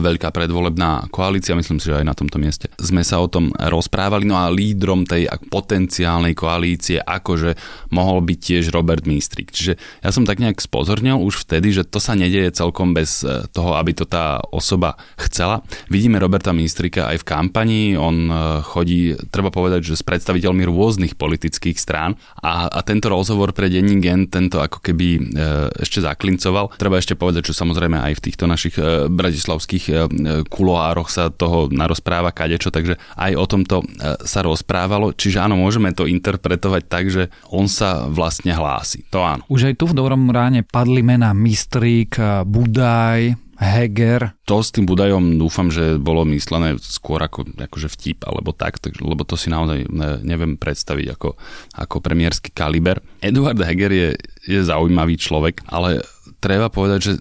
veľká 0.00 0.32
predvolebná 0.32 1.12
koalícia, 1.12 1.58
myslím 1.58 1.78
si, 1.78 1.92
že 1.92 2.00
aj 2.00 2.06
na 2.06 2.16
tomto 2.16 2.40
mieste 2.40 2.72
sme 2.80 3.04
sa 3.04 3.20
o 3.20 3.28
tom 3.28 3.52
rozprávali, 3.52 4.24
no 4.24 4.40
a 4.40 4.48
lídrom 4.48 5.04
tej 5.04 5.28
potenciálnej 5.52 6.32
koalície 6.32 6.96
akože 6.96 7.56
mohol 7.92 8.24
byť 8.24 8.38
tiež 8.40 8.64
Robert 8.72 9.04
Mistrik. 9.04 9.52
Čiže 9.52 9.76
ja 9.76 10.10
som 10.10 10.24
tak 10.24 10.40
nejak 10.40 10.62
spozornil 10.62 11.20
už 11.20 11.44
vtedy, 11.44 11.76
že 11.76 11.84
to 11.84 12.00
sa 12.00 12.16
nedieje 12.16 12.56
celkom 12.56 12.96
bez 12.96 13.20
e, 13.20 13.44
toho, 13.52 13.76
aby 13.76 13.92
to 13.92 14.08
tá 14.08 14.40
osoba 14.54 14.96
chcela. 15.20 15.60
Vidíme 15.92 16.16
Roberta 16.16 16.54
Mistrika 16.56 17.12
aj 17.12 17.20
v 17.20 17.28
kampani, 17.28 17.82
on 18.00 18.16
e, 18.30 18.34
chodí, 18.64 19.18
treba 19.28 19.52
povedať, 19.52 19.92
že 19.92 20.00
s 20.00 20.06
predstaviteľmi 20.06 20.64
rôznych 20.64 21.14
politických 21.20 21.76
strán 21.76 22.16
a, 22.40 22.70
a 22.70 22.80
tento 22.80 23.12
rozhovor 23.12 23.52
pre 23.52 23.68
denní 23.68 24.00
gen 24.00 24.30
tento 24.30 24.62
ako 24.62 24.78
keby 24.84 25.32
ešte 25.80 26.04
zaklincoval. 26.04 26.76
Treba 26.78 27.00
ešte 27.00 27.18
povedať, 27.18 27.50
že 27.50 27.58
samozrejme 27.58 27.98
aj 27.98 28.12
v 28.20 28.24
týchto 28.30 28.44
našich 28.46 28.76
Bratislav 29.10 29.49
bratislavských 29.50 29.84
e, 29.90 29.94
kuloároch 30.46 31.10
sa 31.10 31.34
toho 31.34 31.66
narozpráva 31.74 32.30
kadečo, 32.30 32.70
takže 32.70 32.94
aj 33.18 33.32
o 33.34 33.44
tomto 33.50 33.76
e, 33.82 33.86
sa 34.22 34.40
rozprávalo. 34.46 35.10
Čiže 35.10 35.42
áno, 35.42 35.58
môžeme 35.58 35.90
to 35.90 36.06
interpretovať 36.06 36.82
tak, 36.86 37.10
že 37.10 37.34
on 37.50 37.66
sa 37.66 38.06
vlastne 38.06 38.54
hlási. 38.54 39.02
To 39.10 39.26
áno. 39.26 39.42
Už 39.50 39.74
aj 39.74 39.74
tu 39.82 39.90
v 39.90 39.96
dobrom 39.98 40.30
ráne 40.30 40.62
padli 40.62 41.02
mená 41.02 41.34
Mistrík, 41.34 42.14
Budaj, 42.46 43.34
Heger. 43.60 44.40
To 44.48 44.64
s 44.64 44.72
tým 44.72 44.88
Budajom 44.88 45.36
dúfam, 45.36 45.68
že 45.68 46.00
bolo 46.00 46.24
myslené 46.32 46.80
skôr 46.80 47.20
ako 47.20 47.44
akože 47.60 47.92
vtip 47.92 48.24
alebo 48.24 48.56
tak, 48.56 48.80
tak, 48.80 48.96
lebo 49.04 49.20
to 49.28 49.36
si 49.36 49.52
naozaj 49.52 49.84
neviem 50.24 50.56
predstaviť 50.56 51.06
ako, 51.12 51.36
ako 51.76 51.96
premiérsky 52.00 52.56
kaliber. 52.56 53.04
Eduard 53.20 53.60
Heger 53.60 53.92
je, 53.92 54.08
je 54.48 54.60
zaujímavý 54.64 55.20
človek, 55.20 55.60
ale 55.68 56.00
treba 56.40 56.72
povedať, 56.72 56.98
že 57.04 57.12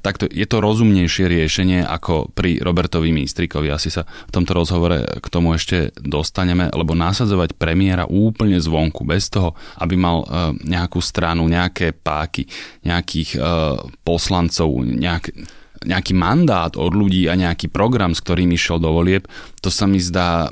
takto 0.00 0.30
je 0.30 0.46
to 0.46 0.62
rozumnejšie 0.62 1.26
riešenie 1.26 1.82
ako 1.82 2.30
pri 2.30 2.62
Robertovi 2.62 3.10
Místrikovi. 3.10 3.68
Asi 3.68 3.90
sa 3.90 4.06
v 4.06 4.32
tomto 4.32 4.54
rozhovore 4.54 5.02
k 5.18 5.26
tomu 5.26 5.58
ešte 5.58 5.90
dostaneme, 5.98 6.70
lebo 6.70 6.94
nasadzovať 6.94 7.58
premiéra 7.58 8.06
úplne 8.06 8.62
zvonku, 8.62 9.02
bez 9.02 9.28
toho, 9.28 9.58
aby 9.82 9.98
mal 9.98 10.22
uh, 10.22 10.54
nejakú 10.54 11.02
stranu, 11.02 11.50
nejaké 11.50 11.90
páky, 11.92 12.46
nejakých 12.86 13.30
uh, 13.36 13.82
poslancov, 14.06 14.70
nejak, 14.86 15.34
nejaký 15.82 16.12
mandát 16.14 16.70
od 16.78 16.94
ľudí 16.94 17.26
a 17.26 17.34
nejaký 17.34 17.72
program, 17.72 18.14
s 18.14 18.22
ktorým 18.22 18.54
išiel 18.54 18.78
do 18.78 18.94
volieb, 18.94 19.26
to 19.58 19.68
sa 19.68 19.90
mi 19.90 19.98
zdá 19.98 20.48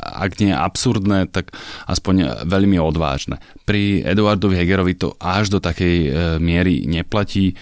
ak 0.00 0.40
nie 0.40 0.50
absurdné, 0.50 1.28
tak 1.28 1.52
aspoň 1.86 2.44
veľmi 2.48 2.80
odvážne. 2.80 3.38
Pri 3.68 4.02
Eduardovi 4.02 4.56
Hegerovi 4.56 4.96
to 4.96 5.14
až 5.20 5.52
do 5.52 5.58
takej 5.62 5.96
e, 6.04 6.10
miery 6.42 6.88
neplatí. 6.88 7.52
E, 7.52 7.54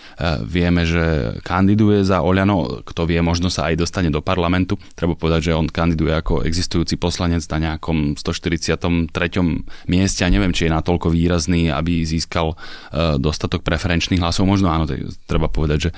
vieme, 0.47 0.87
že 0.87 1.37
kandiduje 1.43 2.07
za 2.07 2.23
Oľano, 2.23 2.83
kto 2.87 3.05
vie, 3.05 3.21
možno 3.21 3.53
sa 3.53 3.69
aj 3.69 3.83
dostane 3.83 4.09
do 4.09 4.23
parlamentu. 4.23 4.79
Treba 4.95 5.19
povedať, 5.19 5.53
že 5.53 5.59
on 5.59 5.69
kandiduje 5.69 6.15
ako 6.15 6.47
existujúci 6.47 6.97
poslanec 6.97 7.45
na 7.53 7.75
nejakom 7.75 8.17
143. 8.17 9.11
mieste 9.91 10.23
a 10.25 10.33
neviem, 10.33 10.55
či 10.55 10.71
je 10.71 10.75
natoľko 10.75 11.13
výrazný, 11.13 11.69
aby 11.69 12.07
získal 12.07 12.55
e, 12.55 12.57
dostatok 13.21 13.67
preferenčných 13.67 14.23
hlasov. 14.23 14.49
Možno 14.49 14.73
áno, 14.73 14.89
treba 15.27 15.51
povedať, 15.51 15.79
že 15.79 15.91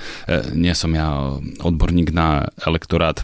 nie 0.53 0.73
som 0.75 0.91
ja 0.91 1.37
odborník 1.63 2.11
na 2.11 2.49
elektorát 2.65 3.23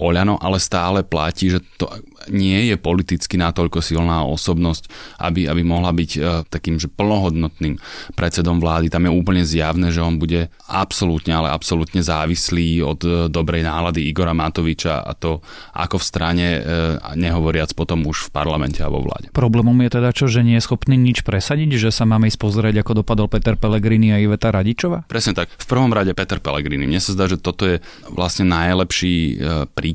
Oľano, 0.00 0.40
ale 0.40 0.56
stále 0.56 1.04
platí, 1.04 1.52
že 1.52 1.60
to 1.76 1.92
nie 2.32 2.72
je 2.72 2.76
politicky 2.80 3.36
natoľko 3.36 3.84
silná 3.84 4.24
osobnosť, 4.24 4.88
aby, 5.20 5.44
aby 5.44 5.60
mohla 5.60 5.92
byť 5.92 6.10
uh, 6.16 6.24
takým 6.48 6.80
že 6.80 6.88
plnohodnotným 6.88 7.76
predsedom 8.16 8.64
vlády. 8.64 8.88
Tam 8.88 9.04
je 9.04 9.12
úplne 9.12 9.44
zjavné, 9.44 9.92
že 9.92 10.00
on 10.00 10.16
bude 10.16 10.48
absolútne, 10.72 11.36
ale 11.36 11.52
absolútne 11.52 12.00
závislý 12.00 12.80
od 12.80 13.00
uh, 13.04 13.12
dobrej 13.28 13.68
nálady 13.68 14.08
Igora 14.08 14.32
Matoviča 14.32 15.04
a 15.04 15.12
to 15.12 15.44
ako 15.76 16.00
v 16.00 16.04
strane, 16.08 16.46
uh, 16.56 16.62
nehovoriac 17.12 17.76
potom 17.76 18.00
už 18.08 18.28
v 18.28 18.30
parlamente 18.32 18.80
a 18.80 18.88
vo 18.88 19.04
vláde. 19.04 19.28
Problémom 19.36 19.76
je 19.84 20.00
teda 20.00 20.16
čo, 20.16 20.32
že 20.32 20.40
nie 20.40 20.56
je 20.56 20.64
schopný 20.64 20.96
nič 20.96 21.28
presadiť, 21.28 21.76
že 21.76 21.90
sa 21.92 22.08
máme 22.08 22.24
ísť 22.32 22.40
pozrieť, 22.40 22.80
ako 22.80 23.04
dopadol 23.04 23.28
Peter 23.28 23.52
Pellegrini 23.52 24.16
a 24.16 24.20
Iveta 24.20 24.48
Radičova? 24.48 25.04
Presne 25.12 25.36
tak. 25.36 25.52
V 25.60 25.66
prvom 25.68 25.92
rade 25.92 26.16
Peter 26.16 26.40
Pellegrini. 26.40 26.88
Mne 26.88 27.04
sa 27.04 27.12
zdá, 27.12 27.28
že 27.28 27.36
toto 27.36 27.68
je 27.68 27.84
vlastne 28.08 28.48
najlepší 28.48 29.44
príklad. 29.76 29.89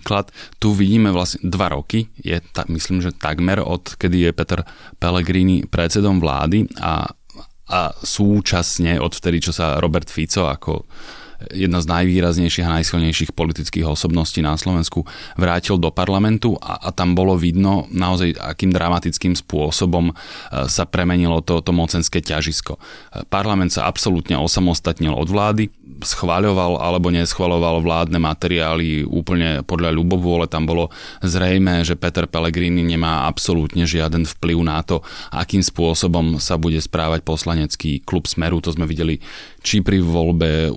Tu 0.60 0.72
vidíme 0.74 1.12
vlastne 1.12 1.46
dva 1.46 1.72
roky, 1.72 2.08
je, 2.20 2.40
ta, 2.54 2.66
myslím, 2.68 3.00
že 3.04 3.16
takmer 3.16 3.62
od 3.62 3.96
kedy 3.96 4.30
je 4.30 4.32
Peter 4.36 4.62
Pellegrini 4.98 5.68
predsedom 5.68 6.18
vlády 6.18 6.68
a, 6.80 7.06
a 7.70 7.80
súčasne 7.94 8.98
od 9.02 9.14
vtedy, 9.14 9.44
čo 9.44 9.52
sa 9.56 9.78
Robert 9.78 10.08
Fico 10.08 10.48
ako 10.48 10.86
jedna 11.52 11.84
z 11.84 11.90
najvýraznejších 11.92 12.66
a 12.66 12.76
najsilnejších 12.82 13.32
politických 13.36 13.86
osobností 13.86 14.40
na 14.40 14.56
Slovensku, 14.56 15.04
vrátil 15.36 15.78
do 15.78 15.92
parlamentu 15.92 16.56
a, 16.60 16.80
a 16.80 16.90
tam 16.96 17.14
bolo 17.14 17.36
vidno 17.36 17.88
naozaj, 17.92 18.40
akým 18.40 18.72
dramatickým 18.72 19.36
spôsobom 19.36 20.12
e, 20.12 20.14
sa 20.68 20.84
premenilo 20.88 21.44
to, 21.44 21.60
to 21.60 21.72
mocenské 21.76 22.24
ťažisko. 22.24 22.76
E, 22.76 22.80
parlament 23.28 23.76
sa 23.76 23.88
absolútne 23.88 24.40
osamostatnil 24.40 25.12
od 25.12 25.28
vlády, 25.28 25.64
schváľoval 26.02 26.82
alebo 26.82 27.14
neschváľoval 27.14 27.84
vládne 27.86 28.20
materiály 28.20 29.08
úplne 29.08 29.64
podľa 29.64 29.96
ľubovôle. 29.96 30.50
Tam 30.50 30.68
bolo 30.68 30.92
zrejme, 31.24 31.86
že 31.88 31.96
Peter 31.96 32.28
Pellegrini 32.28 32.84
nemá 32.84 33.30
absolútne 33.30 33.88
žiaden 33.88 34.28
vplyv 34.28 34.58
na 34.66 34.82
to, 34.84 35.00
akým 35.32 35.64
spôsobom 35.64 36.38
sa 36.42 36.60
bude 36.60 36.80
správať 36.82 37.24
poslanecký 37.24 38.04
klub 38.04 38.28
Smeru. 38.28 38.60
To 38.60 38.74
sme 38.74 38.90
videli 38.90 39.22
či 39.66 39.82
pri 39.82 39.98
voľbe 39.98 40.70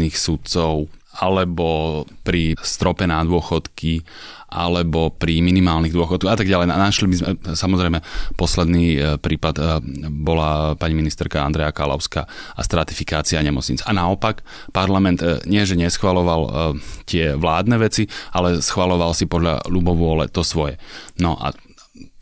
ústavných 0.00 0.16
sudcov, 0.16 0.88
alebo 1.20 2.06
pri 2.24 2.56
strope 2.64 3.04
na 3.04 3.20
dôchodky, 3.20 4.00
alebo 4.50 5.14
pri 5.14 5.44
minimálnych 5.44 5.94
dôchodkoch 5.94 6.32
a 6.32 6.38
tak 6.38 6.48
ďalej. 6.50 6.74
Našli 6.74 7.06
by 7.06 7.16
sme, 7.18 7.30
samozrejme, 7.54 7.98
posledný 8.34 8.86
e, 8.98 8.98
prípad 9.14 9.54
e, 9.54 9.62
bola 10.10 10.74
pani 10.74 10.98
ministerka 10.98 11.44
Andrea 11.44 11.70
Kalavská 11.70 12.26
a 12.26 12.60
stratifikácia 12.64 13.38
nemocnic. 13.46 13.78
A 13.86 13.94
naopak, 13.94 14.42
parlament 14.74 15.22
e, 15.22 15.38
nie, 15.46 15.62
že 15.62 15.78
neschvaloval 15.78 16.74
tie 17.06 17.38
vládne 17.38 17.78
veci, 17.78 18.10
ale 18.34 18.58
schvaloval 18.58 19.14
si 19.14 19.30
podľa 19.30 19.70
ľubovôle 19.70 20.26
to 20.34 20.42
svoje. 20.42 20.82
No 21.22 21.38
a 21.38 21.54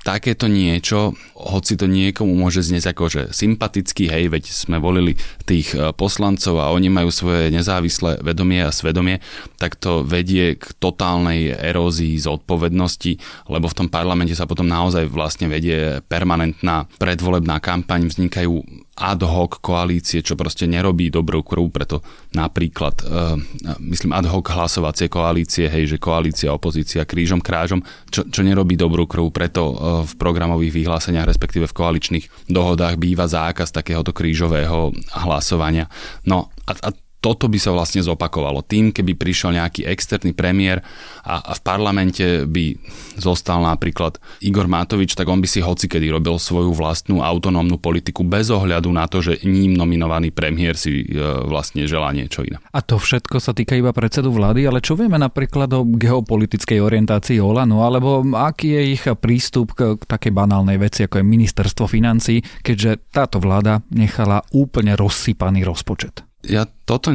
takéto 0.07 0.47
niečo, 0.47 1.14
hoci 1.35 1.75
to 1.75 1.90
niekomu 1.90 2.33
môže 2.33 2.62
znieť 2.62 2.95
ako, 2.95 3.05
že 3.11 3.23
sympatický, 3.35 4.07
hej, 4.09 4.31
veď 4.31 4.45
sme 4.47 4.78
volili 4.78 5.19
tých 5.45 5.75
e, 5.75 5.90
poslancov 5.93 6.62
a 6.62 6.71
oni 6.71 6.88
majú 6.88 7.11
svoje 7.11 7.50
nezávislé 7.50 8.23
vedomie 8.23 8.62
a 8.62 8.75
svedomie, 8.75 9.19
tak 9.59 9.75
to 9.75 10.07
vedie 10.07 10.55
k 10.55 10.64
totálnej 10.78 11.50
erózii 11.50 12.14
zodpovednosti, 12.19 13.19
lebo 13.50 13.67
v 13.67 13.76
tom 13.85 13.88
parlamente 13.90 14.38
sa 14.38 14.47
potom 14.47 14.71
naozaj 14.71 15.11
vlastne 15.11 15.50
vedie 15.50 15.99
permanentná 16.07 16.87
predvolebná 16.97 17.59
kampaň, 17.59 18.07
vznikajú 18.09 18.88
ad 18.99 19.23
hoc 19.23 19.62
koalície, 19.62 20.21
čo 20.26 20.35
proste 20.35 20.67
nerobí 20.67 21.09
dobrú 21.09 21.47
krv, 21.47 21.71
preto 21.71 22.02
napríklad, 22.35 22.95
uh, 23.07 23.38
myslím, 23.78 24.11
ad 24.11 24.26
hoc 24.26 24.50
hlasovacie 24.50 25.07
koalície, 25.07 25.71
hej, 25.71 25.95
že 25.95 26.02
koalícia, 26.02 26.50
opozícia, 26.50 27.07
krížom, 27.07 27.38
krážom, 27.38 27.87
čo, 28.11 28.26
čo 28.26 28.43
nerobí 28.43 28.75
dobrú 28.75 29.07
krv, 29.07 29.31
preto 29.31 29.62
uh, 29.71 29.75
v 30.02 30.12
programových 30.19 30.75
vyhláseniach, 30.75 31.31
respektíve 31.31 31.71
v 31.71 31.76
koaličných 31.78 32.50
dohodách 32.50 32.99
býva 32.99 33.31
zákaz 33.31 33.71
takéhoto 33.71 34.11
krížového 34.11 34.90
hlasovania. 35.14 35.87
No 36.26 36.50
a, 36.67 36.75
a 36.75 36.88
toto 37.19 37.51
by 37.51 37.59
sa 37.59 37.75
vlastne 37.75 37.99
zopakovalo. 38.01 38.63
Tým, 38.63 38.95
keby 38.95 39.19
prišiel 39.19 39.59
nejaký 39.59 39.83
externý 39.85 40.33
premiér 40.33 40.87
a, 41.27 41.43
a 41.43 41.53
v 41.59 41.61
parlamente 41.67 42.47
by 42.47 42.79
zostal 43.19 43.59
napríklad 43.67 44.23
Igor 44.39 44.71
Matovič, 44.71 45.19
tak 45.19 45.27
on 45.27 45.43
by 45.43 45.49
si 45.51 45.59
hocikedy 45.59 46.07
robil 46.15 46.39
svoju 46.39 46.71
vlastnú 46.71 47.21
autonómnu 47.21 47.83
politiku 47.83 48.23
bez 48.23 48.55
ohľadu 48.55 48.91
na 48.95 49.11
to, 49.11 49.19
že 49.19 49.43
ním 49.43 49.75
nominovaný 49.75 50.31
premiér 50.31 50.79
si 50.79 51.03
e, 51.03 51.19
vlastne 51.47 51.91
želá 51.91 52.15
niečo 52.15 52.47
iné. 52.47 52.63
A 52.71 52.81
to 52.81 53.03
všetko 53.03 53.43
sa 53.43 53.51
týka 53.51 53.75
iba 53.75 53.91
predsedu 53.91 54.31
vlády, 54.31 54.71
ale 54.71 54.79
čo 54.79 54.95
vieme 54.95 55.19
napríklad 55.19 55.69
o 55.75 55.83
geopolitickej 55.83 56.79
orientácii 56.79 57.43
Olano, 57.43 57.83
alebo 57.83 58.23
aký 58.39 58.79
je 58.79 58.83
ich 58.95 59.05
prístup 59.19 59.75
k, 59.75 59.99
k 59.99 60.03
takej 60.07 60.31
banálnej 60.31 60.79
veci, 60.79 61.03
ako 61.03 61.19
je 61.19 61.25
ministerstvo 61.27 61.91
financí, 61.91 62.39
keďže 62.63 63.11
táto 63.11 63.43
vláda 63.43 63.83
nechala 63.91 64.47
úplne 64.55 64.95
rozsypaný 64.95 65.67
rozpočet? 65.67 66.23
Ja 66.47 66.71
toto 66.88 67.12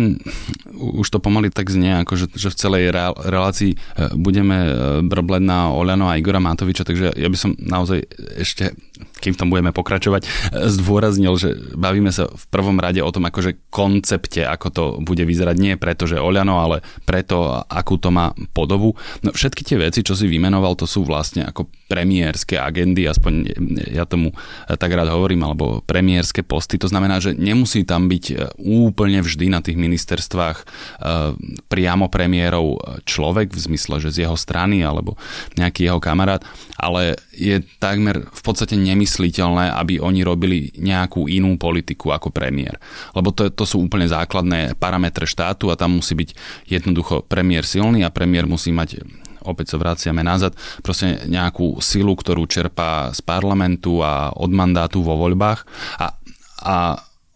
už 0.78 1.08
to 1.10 1.18
pomaly 1.18 1.50
tak 1.50 1.74
znie, 1.74 2.06
ako 2.06 2.14
že, 2.14 2.26
že 2.38 2.54
v 2.54 2.60
celej 2.62 2.84
relácii 3.26 3.74
e, 3.74 3.78
budeme 4.14 4.58
e, 4.62 4.72
brbleť 5.02 5.42
na 5.42 5.74
Oľano 5.74 6.14
a 6.14 6.22
Igora 6.22 6.38
Matoviča, 6.38 6.86
takže 6.86 7.18
ja 7.18 7.26
by 7.26 7.38
som 7.38 7.58
naozaj 7.58 8.06
ešte 8.38 8.78
kým 9.24 9.34
v 9.34 9.40
tom 9.40 9.48
budeme 9.48 9.72
pokračovať, 9.72 10.28
zdôraznil, 10.52 11.32
že 11.40 11.56
bavíme 11.80 12.12
sa 12.12 12.28
v 12.28 12.46
prvom 12.52 12.76
rade 12.76 13.00
o 13.00 13.08
tom 13.08 13.24
akože 13.24 13.72
koncepte, 13.72 14.44
ako 14.44 14.68
to 14.68 14.84
bude 15.00 15.24
vyzerať. 15.24 15.56
Nie 15.56 15.74
preto, 15.80 16.04
že 16.04 16.20
Oľano, 16.20 16.60
ale 16.60 16.84
preto, 17.08 17.64
akú 17.64 17.96
to 17.96 18.12
má 18.12 18.36
podobu. 18.52 19.00
No, 19.24 19.32
všetky 19.32 19.64
tie 19.64 19.80
veci, 19.80 20.04
čo 20.04 20.14
si 20.20 20.28
vymenoval, 20.28 20.76
to 20.76 20.84
sú 20.84 21.08
vlastne 21.08 21.48
ako 21.48 21.72
premiérske 21.88 22.60
agendy, 22.60 23.08
aspoň 23.08 23.34
ja 23.96 24.04
tomu 24.04 24.36
tak 24.68 24.92
rád 24.92 25.08
hovorím, 25.16 25.48
alebo 25.48 25.80
premiérske 25.88 26.44
posty. 26.44 26.76
To 26.84 26.92
znamená, 26.92 27.24
že 27.24 27.32
nemusí 27.32 27.88
tam 27.88 28.12
byť 28.12 28.26
e, 28.28 28.36
úplne 28.60 29.24
vždy 29.24 29.48
na 29.48 29.63
tých 29.64 29.80
ministerstvách 29.80 30.58
e, 30.60 30.66
priamo 31.72 32.12
premiérov 32.12 33.02
človek, 33.08 33.56
v 33.56 33.60
zmysle, 33.72 34.04
že 34.04 34.10
z 34.14 34.18
jeho 34.28 34.36
strany 34.36 34.84
alebo 34.84 35.16
nejaký 35.56 35.88
jeho 35.88 36.04
kamarát, 36.04 36.44
ale 36.76 37.16
je 37.32 37.64
takmer 37.80 38.28
v 38.28 38.42
podstate 38.44 38.76
nemysliteľné, 38.76 39.74
aby 39.74 40.04
oni 40.04 40.22
robili 40.22 40.70
nejakú 40.76 41.32
inú 41.32 41.56
politiku 41.56 42.12
ako 42.12 42.30
premiér. 42.30 42.78
Lebo 43.16 43.32
to, 43.32 43.50
to 43.50 43.64
sú 43.64 43.82
úplne 43.82 44.06
základné 44.06 44.76
parametre 44.78 45.24
štátu 45.24 45.72
a 45.72 45.80
tam 45.80 46.04
musí 46.04 46.14
byť 46.14 46.30
jednoducho 46.68 47.24
premiér 47.26 47.64
silný 47.64 48.04
a 48.04 48.14
premiér 48.14 48.46
musí 48.46 48.76
mať 48.76 49.02
opäť 49.44 49.76
sa 49.76 49.78
vraciame 49.78 50.24
nazad, 50.24 50.56
proste 50.80 51.28
nejakú 51.28 51.84
silu, 51.84 52.16
ktorú 52.16 52.48
čerpá 52.48 53.12
z 53.12 53.20
parlamentu 53.20 54.00
a 54.00 54.32
od 54.32 54.52
mandátu 54.56 55.04
vo 55.04 55.20
voľbách 55.20 55.68
a, 56.00 56.16
a 56.64 56.78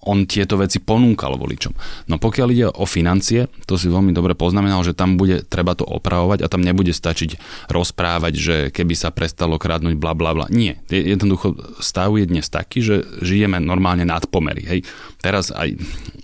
on 0.06 0.30
tieto 0.30 0.56
veci 0.62 0.78
ponúkal 0.78 1.36
voličom. 1.36 1.74
No 2.08 2.22
pokiaľ 2.22 2.48
ide 2.54 2.68
o 2.70 2.86
financie, 2.86 3.50
to 3.66 3.76
si 3.76 3.90
veľmi 3.90 4.14
dobre 4.14 4.38
poznamenal, 4.38 4.86
že 4.86 4.94
tam 4.94 5.18
bude 5.18 5.44
treba 5.44 5.74
to 5.74 5.84
opravovať 5.84 6.46
a 6.46 6.52
tam 6.52 6.62
nebude 6.62 6.94
stačiť 6.94 7.36
rozprávať, 7.68 8.34
že 8.38 8.56
keby 8.70 8.94
sa 8.94 9.10
prestalo 9.10 9.58
kradnúť 9.58 9.98
bla 9.98 10.14
bla 10.14 10.32
bla. 10.38 10.46
Nie. 10.48 10.80
Jednoducho 10.88 11.58
stav 11.82 12.14
je 12.16 12.30
dnes 12.30 12.46
taký, 12.48 12.80
že 12.86 12.96
žijeme 13.20 13.58
normálne 13.58 14.06
nad 14.06 14.24
pomery. 14.30 14.64
Hej. 14.64 14.80
Teraz 15.20 15.50
aj 15.50 15.76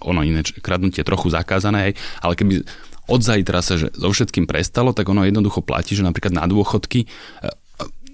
ono 0.06 0.22
iné 0.22 0.46
kradnutie 0.62 1.01
trochu 1.01 1.34
zakázané, 1.34 1.92
hej, 1.92 1.94
ale 2.22 2.38
keby 2.38 2.63
od 3.03 3.20
zajtra 3.20 3.60
sa 3.60 3.75
že 3.75 3.92
so 3.92 4.08
všetkým 4.08 4.48
prestalo, 4.48 4.96
tak 4.96 5.12
ono 5.12 5.27
jednoducho 5.27 5.60
platí, 5.60 5.92
že 5.92 6.08
napríklad 6.08 6.39
na 6.39 6.48
dôchodky 6.48 7.03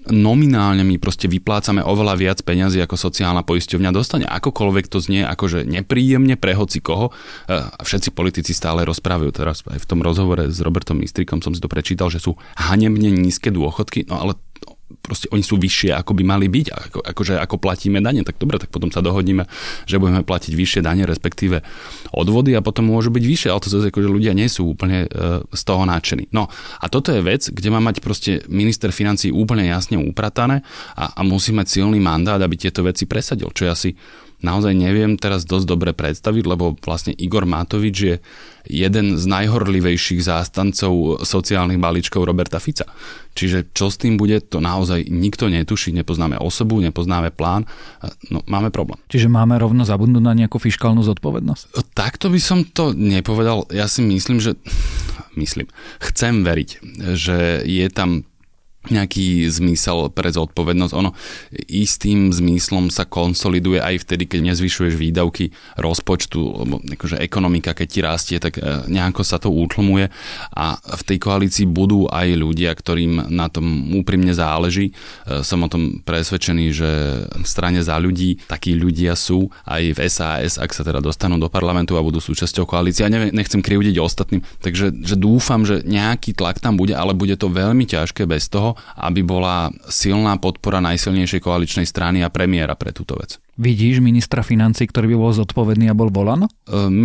nominálne 0.10 0.82
my 0.86 0.98
proste 0.98 1.30
vyplácame 1.30 1.82
oveľa 1.86 2.14
viac 2.18 2.38
peňazí 2.42 2.82
ako 2.82 2.98
sociálna 2.98 3.46
poisťovňa 3.46 3.92
dostane. 3.94 4.26
Akokoľvek 4.26 4.86
to 4.90 5.00
znie 5.00 5.24
akože 5.26 5.66
nepríjemne 5.66 6.36
pre 6.36 6.58
hoci 6.58 6.82
koho. 6.84 7.14
E, 7.48 7.56
a 7.56 7.82
všetci 7.82 8.14
politici 8.14 8.52
stále 8.52 8.84
rozprávajú. 8.86 9.32
Teraz 9.32 9.64
aj 9.70 9.80
v 9.82 9.88
tom 9.88 10.02
rozhovore 10.02 10.50
s 10.50 10.60
Robertom 10.60 11.00
Mistrikom 11.00 11.40
som 11.40 11.54
si 11.54 11.62
to 11.62 11.72
prečítal, 11.72 12.10
že 12.12 12.20
sú 12.20 12.36
hanebne 12.58 13.14
nízke 13.14 13.54
dôchodky. 13.54 14.10
No 14.10 14.20
ale 14.20 14.34
proste 15.02 15.30
oni 15.30 15.46
sú 15.46 15.62
vyššie, 15.62 15.94
ako 15.94 16.18
by 16.18 16.24
mali 16.26 16.48
byť, 16.50 16.68
ako, 16.70 17.00
akože 17.06 17.34
ako 17.38 17.56
platíme 17.62 18.02
dane, 18.02 18.26
tak 18.26 18.42
dobre, 18.42 18.58
tak 18.58 18.74
potom 18.74 18.90
sa 18.90 19.00
dohodníme, 19.06 19.46
že 19.86 20.02
budeme 20.02 20.26
platiť 20.26 20.54
vyššie 20.54 20.82
dane, 20.82 21.06
respektíve 21.06 21.62
odvody 22.14 22.58
a 22.58 22.66
potom 22.66 22.90
môžu 22.90 23.14
byť 23.14 23.24
vyššie, 23.24 23.50
ale 23.50 23.62
to 23.62 23.70
zase 23.70 23.90
akože 23.94 24.10
ľudia 24.10 24.34
nie 24.34 24.50
sú 24.50 24.74
úplne 24.74 25.06
e, 25.06 25.08
z 25.46 25.62
toho 25.64 25.86
nadšení. 25.86 26.30
No 26.34 26.50
a 26.82 26.86
toto 26.90 27.14
je 27.14 27.22
vec, 27.22 27.48
kde 27.48 27.70
má 27.70 27.80
mať 27.80 28.02
proste 28.02 28.42
minister 28.50 28.90
financí 28.90 29.30
úplne 29.30 29.70
jasne 29.70 30.02
upratané 30.02 30.66
a, 30.98 31.14
a 31.16 31.22
musí 31.22 31.54
mať 31.54 31.80
silný 31.80 32.02
mandát, 32.02 32.42
aby 32.42 32.58
tieto 32.58 32.82
veci 32.82 33.06
presadil, 33.06 33.50
čo 33.54 33.66
je 33.66 33.72
asi 33.72 33.90
naozaj 34.40 34.74
neviem 34.76 35.20
teraz 35.20 35.44
dosť 35.44 35.66
dobre 35.68 35.92
predstaviť, 35.92 36.44
lebo 36.48 36.76
vlastne 36.80 37.12
Igor 37.16 37.44
Matovič 37.44 37.96
je 37.98 38.16
jeden 38.70 39.18
z 39.18 39.24
najhorlivejších 39.26 40.22
zástancov 40.22 41.26
sociálnych 41.26 41.82
balíčkov 41.82 42.24
Roberta 42.24 42.62
Fica. 42.62 42.86
Čiže 43.34 43.72
čo 43.72 43.88
s 43.90 43.98
tým 43.98 44.20
bude, 44.20 44.44
to 44.44 44.60
naozaj 44.60 45.08
nikto 45.08 45.48
netuší, 45.48 45.96
nepoznáme 45.96 46.36
osobu, 46.38 46.78
nepoznáme 46.84 47.32
plán, 47.32 47.66
no 48.30 48.44
máme 48.46 48.70
problém. 48.70 49.00
Čiže 49.08 49.32
máme 49.32 49.56
rovno 49.58 49.88
zabudnúť 49.88 50.24
na 50.24 50.36
nejakú 50.36 50.60
fiskálnu 50.60 51.02
zodpovednosť? 51.08 51.96
Takto 51.96 52.28
by 52.30 52.40
som 52.40 52.68
to 52.68 52.92
nepovedal. 52.94 53.66
Ja 53.72 53.88
si 53.88 54.04
myslím, 54.06 54.44
že 54.44 54.60
myslím, 55.40 55.72
chcem 56.04 56.44
veriť, 56.44 56.70
že 57.16 57.64
je 57.64 57.88
tam 57.90 58.28
nejaký 58.88 59.44
zmysel 59.52 60.08
pre 60.16 60.32
zodpovednosť. 60.32 60.94
Ono 60.96 61.12
istým 61.68 62.32
zmyslom 62.32 62.88
sa 62.88 63.04
konsoliduje 63.04 63.84
aj 63.84 64.08
vtedy, 64.08 64.24
keď 64.24 64.56
nezvyšuješ 64.56 64.96
výdavky 64.96 65.52
rozpočtu, 65.76 66.40
lebo 66.40 66.80
akože 66.80 67.20
ekonomika, 67.20 67.76
keď 67.76 67.88
ti 67.92 68.00
rastie, 68.00 68.38
tak 68.40 68.56
e, 68.56 68.88
nejako 68.88 69.22
sa 69.28 69.36
to 69.36 69.52
útlmuje 69.52 70.08
a 70.56 70.80
v 70.80 71.02
tej 71.06 71.18
koalícii 71.20 71.68
budú 71.68 72.08
aj 72.08 72.40
ľudia, 72.40 72.72
ktorým 72.72 73.28
na 73.28 73.52
tom 73.52 73.92
úprimne 74.00 74.32
záleží. 74.32 74.96
E, 75.28 75.44
som 75.44 75.60
o 75.60 75.70
tom 75.70 76.00
presvedčený, 76.00 76.66
že 76.72 76.90
v 77.30 77.48
strane 77.48 77.84
za 77.84 78.00
ľudí 78.00 78.40
takí 78.48 78.80
ľudia 78.80 79.14
sú 79.20 79.52
aj 79.68 79.84
v 79.92 80.00
SAS, 80.08 80.56
ak 80.56 80.72
sa 80.72 80.88
teda 80.88 81.04
dostanú 81.04 81.36
do 81.36 81.52
parlamentu 81.52 82.00
a 82.00 82.02
budú 82.02 82.24
súčasťou 82.24 82.64
koalície. 82.64 83.04
Ja 83.04 83.12
nechcem 83.12 83.60
krivdiť 83.60 84.00
ostatným, 84.00 84.42
takže 84.64 84.96
že 85.04 85.20
dúfam, 85.20 85.68
že 85.68 85.84
nejaký 85.84 86.32
tlak 86.32 86.64
tam 86.64 86.80
bude, 86.80 86.96
ale 86.96 87.12
bude 87.12 87.36
to 87.36 87.52
veľmi 87.52 87.84
ťažké 87.84 88.24
bez 88.24 88.48
toho, 88.48 88.79
aby 89.00 89.22
bola 89.26 89.72
silná 89.88 90.36
podpora 90.38 90.80
najsilnejšej 90.84 91.42
koaličnej 91.44 91.88
strany 91.88 92.24
a 92.26 92.34
premiéra 92.34 92.74
pre 92.76 92.96
túto 92.96 93.16
vec. 93.18 93.38
Vidíš 93.60 94.00
ministra 94.00 94.40
financí, 94.40 94.88
ktorý 94.88 95.14
by 95.14 95.18
bol 95.20 95.32
zodpovedný 95.36 95.92
a 95.92 95.98
bol 95.98 96.08
volan? 96.08 96.48
E, 96.48 96.50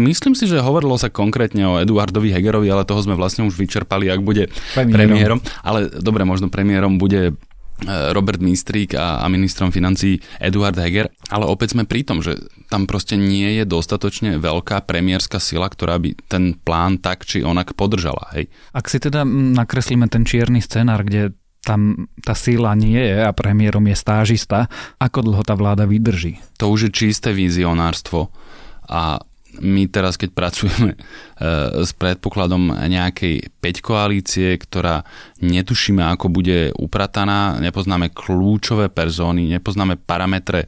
myslím 0.06 0.38
si, 0.38 0.46
že 0.46 0.62
hovorilo 0.62 0.94
sa 0.94 1.10
konkrétne 1.10 1.66
o 1.66 1.80
Eduardovi 1.82 2.30
Hegerovi, 2.30 2.70
ale 2.70 2.86
toho 2.86 3.02
sme 3.02 3.18
vlastne 3.18 3.42
už 3.42 3.58
vyčerpali, 3.58 4.06
ak 4.06 4.20
bude 4.22 4.46
premiérom. 4.78 4.94
premiérom. 4.94 5.38
Ale 5.66 5.90
dobre, 5.98 6.22
možno 6.22 6.46
premiérom 6.46 6.94
bude 6.94 7.34
E, 7.82 8.14
Robert 8.14 8.38
Mistrík 8.38 8.94
a, 8.94 9.18
a 9.18 9.26
ministrom 9.26 9.74
financí 9.74 10.22
Eduard 10.38 10.78
Heger, 10.78 11.10
ale 11.26 11.44
opäť 11.50 11.74
sme 11.74 11.82
pri 11.82 12.06
tom, 12.06 12.22
že 12.22 12.38
tam 12.70 12.86
proste 12.86 13.18
nie 13.18 13.58
je 13.58 13.66
dostatočne 13.66 14.38
veľká 14.38 14.86
premiérska 14.86 15.42
sila, 15.42 15.66
ktorá 15.66 15.98
by 15.98 16.14
ten 16.30 16.54
plán 16.54 17.02
tak 17.02 17.26
či 17.26 17.42
onak 17.42 17.74
podržala. 17.74 18.30
Hej. 18.38 18.46
Ak 18.70 18.86
si 18.86 19.02
teda 19.02 19.26
nakreslíme 19.26 20.06
ten 20.06 20.22
čierny 20.22 20.62
scenár, 20.62 21.02
kde 21.02 21.34
tam 21.64 22.06
tá 22.20 22.36
sila 22.36 22.76
nie 22.76 23.00
je 23.00 23.24
a 23.24 23.32
premiérom 23.32 23.84
je 23.88 23.96
stážista, 23.96 24.68
ako 25.00 25.32
dlho 25.32 25.42
tá 25.42 25.56
vláda 25.56 25.88
vydrží? 25.88 26.38
To 26.60 26.70
už 26.70 26.88
je 26.88 26.90
čisté 26.92 27.32
vizionárstvo 27.32 28.28
a 28.86 29.18
my 29.62 29.86
teraz, 29.86 30.18
keď 30.18 30.34
pracujeme 30.34 30.94
e, 30.96 30.98
s 31.82 31.94
predpokladom 31.94 32.74
nejakej 32.74 33.54
5 33.62 33.86
koalície, 33.86 34.58
ktorá 34.58 35.06
netušíme, 35.42 36.02
ako 36.14 36.26
bude 36.30 36.74
uprataná, 36.74 37.58
nepoznáme 37.62 38.10
kľúčové 38.10 38.90
persóny, 38.90 39.46
nepoznáme 39.54 39.94
parametre 40.00 40.66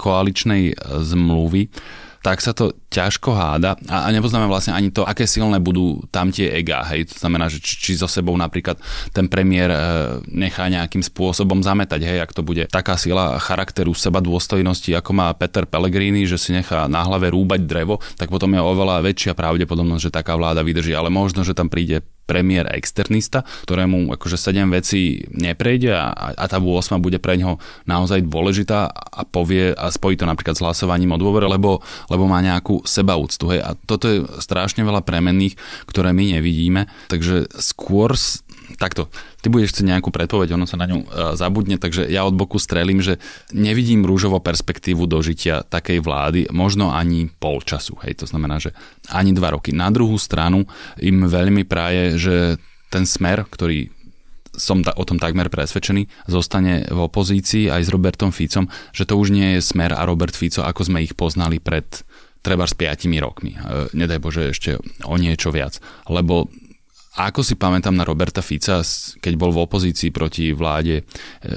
koaličnej 0.00 0.74
zmluvy, 0.80 1.68
tak 2.20 2.44
sa 2.44 2.52
to 2.52 2.76
ťažko 2.92 3.32
háda 3.32 3.80
a, 3.88 4.04
a 4.04 4.08
nepoznáme 4.12 4.44
vlastne 4.44 4.76
ani 4.76 4.92
to, 4.92 5.08
aké 5.08 5.24
silné 5.24 5.56
budú 5.56 6.04
tam 6.12 6.28
tie 6.28 6.52
ega. 6.52 6.84
Hej. 6.92 7.16
To 7.16 7.16
znamená, 7.26 7.48
že 7.48 7.64
či, 7.64 7.80
či 7.80 7.92
so 7.96 8.04
sebou 8.04 8.36
napríklad 8.36 8.76
ten 9.16 9.24
premiér 9.24 9.72
e, 9.72 9.78
nechá 10.28 10.68
nejakým 10.68 11.00
spôsobom 11.00 11.64
zametať, 11.64 12.04
hej, 12.04 12.18
ak 12.20 12.36
to 12.36 12.44
bude 12.44 12.68
taká 12.68 13.00
sila 13.00 13.40
charakteru 13.40 13.96
seba 13.96 14.20
dôstojnosti, 14.20 14.92
ako 14.92 15.10
má 15.16 15.32
Peter 15.32 15.64
Pellegrini, 15.64 16.28
že 16.28 16.36
si 16.36 16.52
nechá 16.52 16.84
na 16.92 17.00
hlave 17.06 17.32
rúbať 17.32 17.64
drevo, 17.64 18.04
tak 18.20 18.28
potom 18.28 18.52
je 18.52 18.60
oveľa 18.60 19.00
väčšia 19.00 19.32
pravdepodobnosť, 19.32 20.12
že 20.12 20.12
taká 20.12 20.36
vláda 20.36 20.60
vydrží. 20.60 20.92
Ale 20.92 21.08
možno, 21.08 21.40
že 21.40 21.56
tam 21.56 21.72
príde 21.72 22.04
premiér 22.30 22.70
externista, 22.70 23.42
ktorému 23.66 24.14
akože 24.14 24.38
7 24.38 24.70
vecí 24.70 25.26
neprejde 25.34 25.90
a, 25.90 26.14
a 26.38 26.44
tá 26.46 26.62
8 26.62 27.02
bude 27.02 27.18
pre 27.18 27.34
ňoho 27.34 27.58
naozaj 27.90 28.22
dôležitá 28.22 28.86
a 28.94 29.26
povie 29.26 29.74
a 29.74 29.90
spojí 29.90 30.14
to 30.14 30.30
napríklad 30.30 30.54
s 30.54 30.62
hlasovaním 30.62 31.18
o 31.18 31.18
dôvere, 31.18 31.50
lebo, 31.50 31.82
lebo 32.06 32.30
má 32.30 32.38
nejakú 32.38 32.86
sebaúctu. 32.86 33.50
Hej. 33.50 33.60
A 33.66 33.70
toto 33.74 34.06
je 34.06 34.22
strašne 34.38 34.86
veľa 34.86 35.02
premenných, 35.02 35.58
ktoré 35.90 36.14
my 36.14 36.38
nevidíme, 36.38 36.86
takže 37.10 37.50
skôr 37.58 38.14
takto, 38.76 39.08
ty 39.40 39.48
budeš 39.48 39.74
chcieť 39.74 39.96
nejakú 39.96 40.12
predpoveď, 40.12 40.54
ono 40.54 40.66
sa 40.68 40.78
na 40.78 40.86
ňu 40.86 40.98
e, 41.02 41.06
zabudne, 41.34 41.80
takže 41.80 42.06
ja 42.06 42.26
od 42.26 42.36
boku 42.36 42.60
strelím, 42.60 43.00
že 43.00 43.18
nevidím 43.50 44.04
rúžovo 44.04 44.38
perspektívu 44.38 45.08
dožitia 45.08 45.64
takej 45.66 46.04
vlády, 46.04 46.40
možno 46.52 46.92
ani 46.92 47.30
pol 47.30 47.64
času, 47.64 47.98
hej, 48.06 48.20
to 48.22 48.26
znamená, 48.28 48.60
že 48.60 48.76
ani 49.10 49.34
dva 49.34 49.56
roky. 49.56 49.74
Na 49.74 49.88
druhú 49.88 50.20
stranu 50.20 50.68
im 51.00 51.26
veľmi 51.26 51.64
praje, 51.66 52.20
že 52.20 52.36
ten 52.90 53.06
smer, 53.06 53.46
ktorý 53.46 53.90
som 54.50 54.82
ta, 54.82 54.90
o 54.98 55.06
tom 55.06 55.22
takmer 55.22 55.46
presvedčený, 55.46 56.26
zostane 56.26 56.84
v 56.90 56.98
opozícii 56.98 57.70
aj 57.70 57.86
s 57.86 57.92
Robertom 57.94 58.34
Ficom, 58.34 58.66
že 58.90 59.06
to 59.06 59.14
už 59.14 59.30
nie 59.30 59.56
je 59.56 59.60
smer 59.62 59.94
a 59.94 60.02
Robert 60.02 60.34
Fico, 60.34 60.66
ako 60.66 60.90
sme 60.90 61.06
ich 61.06 61.14
poznali 61.14 61.62
pred 61.62 61.86
treba 62.40 62.64
s 62.64 62.74
5 62.74 63.08
rokmi. 63.20 63.52
E, 63.52 63.92
nedaj 63.92 64.18
Bože 64.20 64.42
ešte 64.50 64.80
o 65.04 65.14
niečo 65.20 65.52
viac. 65.52 65.76
Lebo 66.08 66.48
Ako 67.10 67.42
si 67.42 67.58
pamätám 67.58 67.90
na 67.90 68.06
Roberta 68.06 68.38
Fica, 68.38 68.86
keď 69.18 69.34
bol 69.34 69.50
v 69.50 69.66
opozícii 69.66 70.14
proti 70.14 70.54
vláde 70.54 71.02
e, 71.02 71.04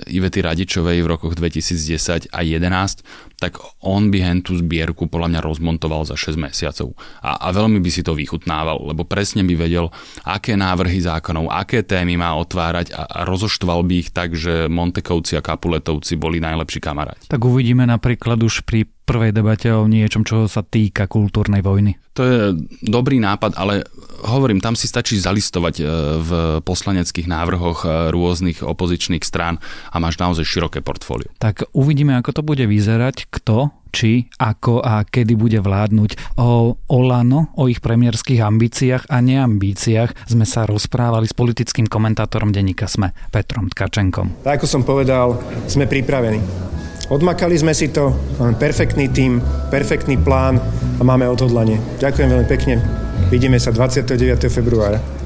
Ivety 0.10 0.42
Radičovej 0.42 1.06
v 1.06 1.12
rokoch 1.14 1.38
2010 1.38 2.34
a 2.34 2.42
2011, 2.42 3.33
tak 3.44 3.60
on 3.84 4.08
by 4.08 4.24
hen 4.24 4.40
tú 4.40 4.56
zbierku 4.56 5.12
podľa 5.12 5.36
mňa 5.36 5.42
rozmontoval 5.44 6.08
za 6.08 6.16
6 6.16 6.40
mesiacov. 6.40 6.96
A, 7.20 7.36
a 7.44 7.52
veľmi 7.52 7.84
by 7.84 7.90
si 7.92 8.00
to 8.00 8.16
vychutnával, 8.16 8.80
lebo 8.88 9.04
presne 9.04 9.44
by 9.44 9.60
vedel, 9.60 9.92
aké 10.24 10.56
návrhy 10.56 11.04
zákonov, 11.04 11.52
aké 11.52 11.84
témy 11.84 12.16
má 12.16 12.32
otvárať 12.40 12.96
a, 12.96 13.04
a 13.04 13.20
rozoštval 13.28 13.84
by 13.84 13.94
ich 14.00 14.10
tak, 14.16 14.32
že 14.32 14.72
Montekovci 14.72 15.36
a 15.36 15.44
Kapuletovci 15.44 16.16
boli 16.16 16.40
najlepší 16.40 16.80
kamaráti. 16.80 17.28
Tak 17.28 17.44
uvidíme 17.44 17.84
napríklad 17.84 18.40
už 18.40 18.64
pri 18.64 18.88
prvej 19.04 19.36
debate 19.36 19.68
o 19.76 19.84
niečom, 19.84 20.24
čo 20.24 20.48
sa 20.48 20.64
týka 20.64 21.12
kultúrnej 21.12 21.60
vojny. 21.60 22.00
To 22.16 22.22
je 22.24 22.40
dobrý 22.86 23.20
nápad, 23.20 23.58
ale 23.60 23.84
hovorím, 24.24 24.64
tam 24.64 24.78
si 24.80 24.88
stačí 24.88 25.20
zalistovať 25.20 25.76
e, 25.82 25.84
v 26.22 26.32
poslaneckých 26.64 27.28
návrhoch 27.28 27.80
e, 27.84 27.88
rôznych 28.14 28.64
opozičných 28.64 29.26
strán 29.26 29.60
a 29.92 29.98
máš 30.00 30.16
naozaj 30.22 30.48
široké 30.48 30.80
portfólio. 30.80 31.28
Tak 31.42 31.74
uvidíme, 31.76 32.16
ako 32.16 32.32
to 32.32 32.42
bude 32.46 32.64
vyzerať, 32.64 33.28
kto 33.34 33.74
či, 33.94 34.26
ako 34.42 34.82
a 34.82 35.06
kedy 35.06 35.38
bude 35.38 35.62
vládnuť. 35.62 36.42
O 36.42 36.74
Olano, 36.90 37.54
o 37.54 37.70
ich 37.70 37.78
premiérských 37.78 38.42
ambíciách 38.42 39.06
a 39.06 39.22
neambíciách 39.22 40.34
sme 40.34 40.50
sa 40.50 40.66
rozprávali 40.66 41.30
s 41.30 41.38
politickým 41.38 41.86
komentátorom 41.86 42.50
denníka 42.50 42.90
SME, 42.90 43.14
Petrom 43.30 43.70
Tkačenkom. 43.70 44.42
Tak 44.42 44.58
ako 44.58 44.66
som 44.66 44.82
povedal, 44.82 45.38
sme 45.70 45.86
pripravení. 45.86 46.42
Odmakali 47.14 47.54
sme 47.54 47.78
si 47.78 47.94
to, 47.94 48.10
máme 48.42 48.58
perfektný 48.58 49.14
tím, 49.14 49.38
perfektný 49.70 50.18
plán 50.18 50.58
a 50.98 51.02
máme 51.06 51.30
odhodlanie. 51.30 51.78
Ďakujem 52.02 52.28
veľmi 52.34 52.48
pekne. 52.50 52.82
Vidíme 53.30 53.62
sa 53.62 53.70
29. 53.70 54.50
februára. 54.50 55.23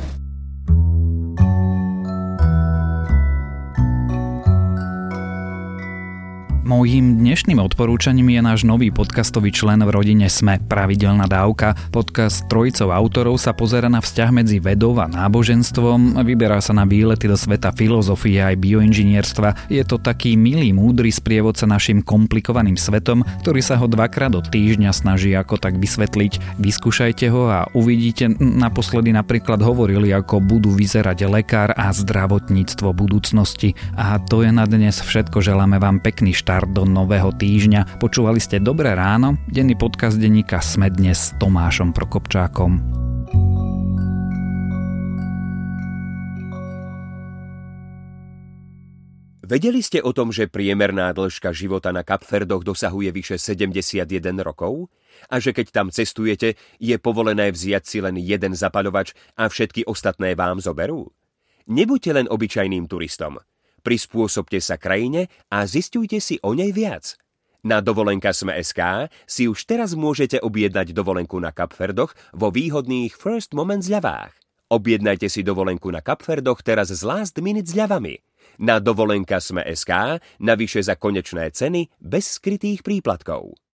Mojím 6.68 7.24
dnešným 7.24 7.64
odporúčaním 7.64 8.28
je 8.36 8.42
náš 8.44 8.68
nový 8.68 8.92
podcastový 8.92 9.56
člen 9.56 9.80
v 9.80 9.88
rodine 9.88 10.28
Sme, 10.28 10.60
Pravidelná 10.60 11.24
dávka. 11.24 11.80
Podcast 11.96 12.44
trojicov 12.52 12.92
autorov 12.92 13.40
sa 13.40 13.56
pozera 13.56 13.88
na 13.88 14.04
vzťah 14.04 14.30
medzi 14.36 14.60
vedou 14.60 14.92
a 15.00 15.08
náboženstvom, 15.08 16.20
vyberá 16.28 16.60
sa 16.60 16.76
na 16.76 16.84
výlety 16.84 17.32
do 17.32 17.40
sveta 17.40 17.72
filozofie 17.72 18.44
aj 18.44 18.60
bioinžinierstva. 18.60 19.72
Je 19.72 19.80
to 19.88 19.96
taký 19.96 20.36
milý, 20.36 20.76
múdry 20.76 21.08
sprievodca 21.08 21.64
našim 21.64 22.04
komplikovaným 22.04 22.76
svetom, 22.76 23.24
ktorý 23.48 23.64
sa 23.64 23.80
ho 23.80 23.88
dvakrát 23.88 24.36
do 24.36 24.44
týždňa 24.44 24.92
snaží 24.92 25.32
ako 25.40 25.64
tak 25.64 25.80
vysvetliť. 25.80 26.60
Vyskúšajte 26.60 27.32
ho 27.32 27.48
a 27.48 27.72
uvidíte, 27.72 28.28
naposledy 28.44 29.16
napríklad 29.16 29.64
hovorili, 29.64 30.12
ako 30.12 30.44
budú 30.44 30.76
vyzerať 30.76 31.32
lekár 31.32 31.72
a 31.80 31.88
zdravotníctvo 31.96 32.92
budúcnosti. 32.92 33.72
A 33.96 34.20
to 34.20 34.44
je 34.44 34.52
na 34.52 34.68
dnes 34.68 35.00
všetko, 35.00 35.40
želáme 35.40 35.80
vám 35.80 36.04
pekný 36.04 36.36
štart 36.36 36.57
do 36.66 36.88
nového 36.88 37.30
týždňa. 37.36 38.02
Počúvali 38.02 38.42
ste 38.42 38.58
Dobré 38.58 38.98
ráno, 38.98 39.38
denný 39.52 39.78
podcast 39.78 40.18
denníka 40.18 40.64
Sme 40.64 40.90
dnes 40.90 41.30
s 41.30 41.36
Tomášom 41.38 41.94
Prokopčákom. 41.94 42.80
Vedeli 49.48 49.80
ste 49.80 50.04
o 50.04 50.12
tom, 50.12 50.34
že 50.34 50.52
priemerná 50.52 51.14
dĺžka 51.16 51.56
života 51.56 51.96
na 51.96 52.04
Kapferdoch 52.04 52.68
dosahuje 52.68 53.16
vyše 53.16 53.38
71 53.40 54.08
rokov? 54.44 54.92
A 55.32 55.40
že 55.40 55.56
keď 55.56 55.68
tam 55.72 55.88
cestujete, 55.88 56.60
je 56.82 56.96
povolené 57.00 57.54
vziať 57.54 57.84
si 57.88 57.98
len 58.04 58.20
jeden 58.20 58.56
zapaľovač 58.56 59.16
a 59.40 59.48
všetky 59.48 59.88
ostatné 59.88 60.36
vám 60.36 60.60
zoberú? 60.60 61.16
Nebuďte 61.68 62.12
len 62.16 62.28
obyčajným 62.28 62.92
turistom 62.92 63.40
prispôsobte 63.88 64.60
sa 64.60 64.76
krajine 64.76 65.32
a 65.48 65.64
zistujte 65.64 66.20
si 66.20 66.36
o 66.44 66.52
nej 66.52 66.76
viac. 66.76 67.16
Na 67.64 67.80
dovolenka 67.80 68.36
Sme.sk 68.36 69.08
si 69.24 69.48
už 69.48 69.64
teraz 69.64 69.96
môžete 69.96 70.44
objednať 70.44 70.92
dovolenku 70.92 71.40
na 71.40 71.56
Kapferdoch 71.56 72.12
vo 72.36 72.52
výhodných 72.52 73.16
First 73.16 73.56
Moment 73.56 73.82
zľavách. 73.82 74.36
Objednajte 74.68 75.32
si 75.32 75.42
dovolenku 75.42 75.88
na 75.90 76.04
Kapferdoch 76.04 76.62
teraz 76.62 76.92
s 76.92 77.02
last 77.02 77.40
minute 77.40 77.72
zľavami. 77.72 78.20
Na 78.62 78.78
dovolenka 78.84 79.42
Sme.sk 79.42 80.20
navyše 80.38 80.86
za 80.86 81.00
konečné 81.00 81.50
ceny 81.50 81.92
bez 81.98 82.38
skrytých 82.38 82.86
príplatkov. 82.86 83.58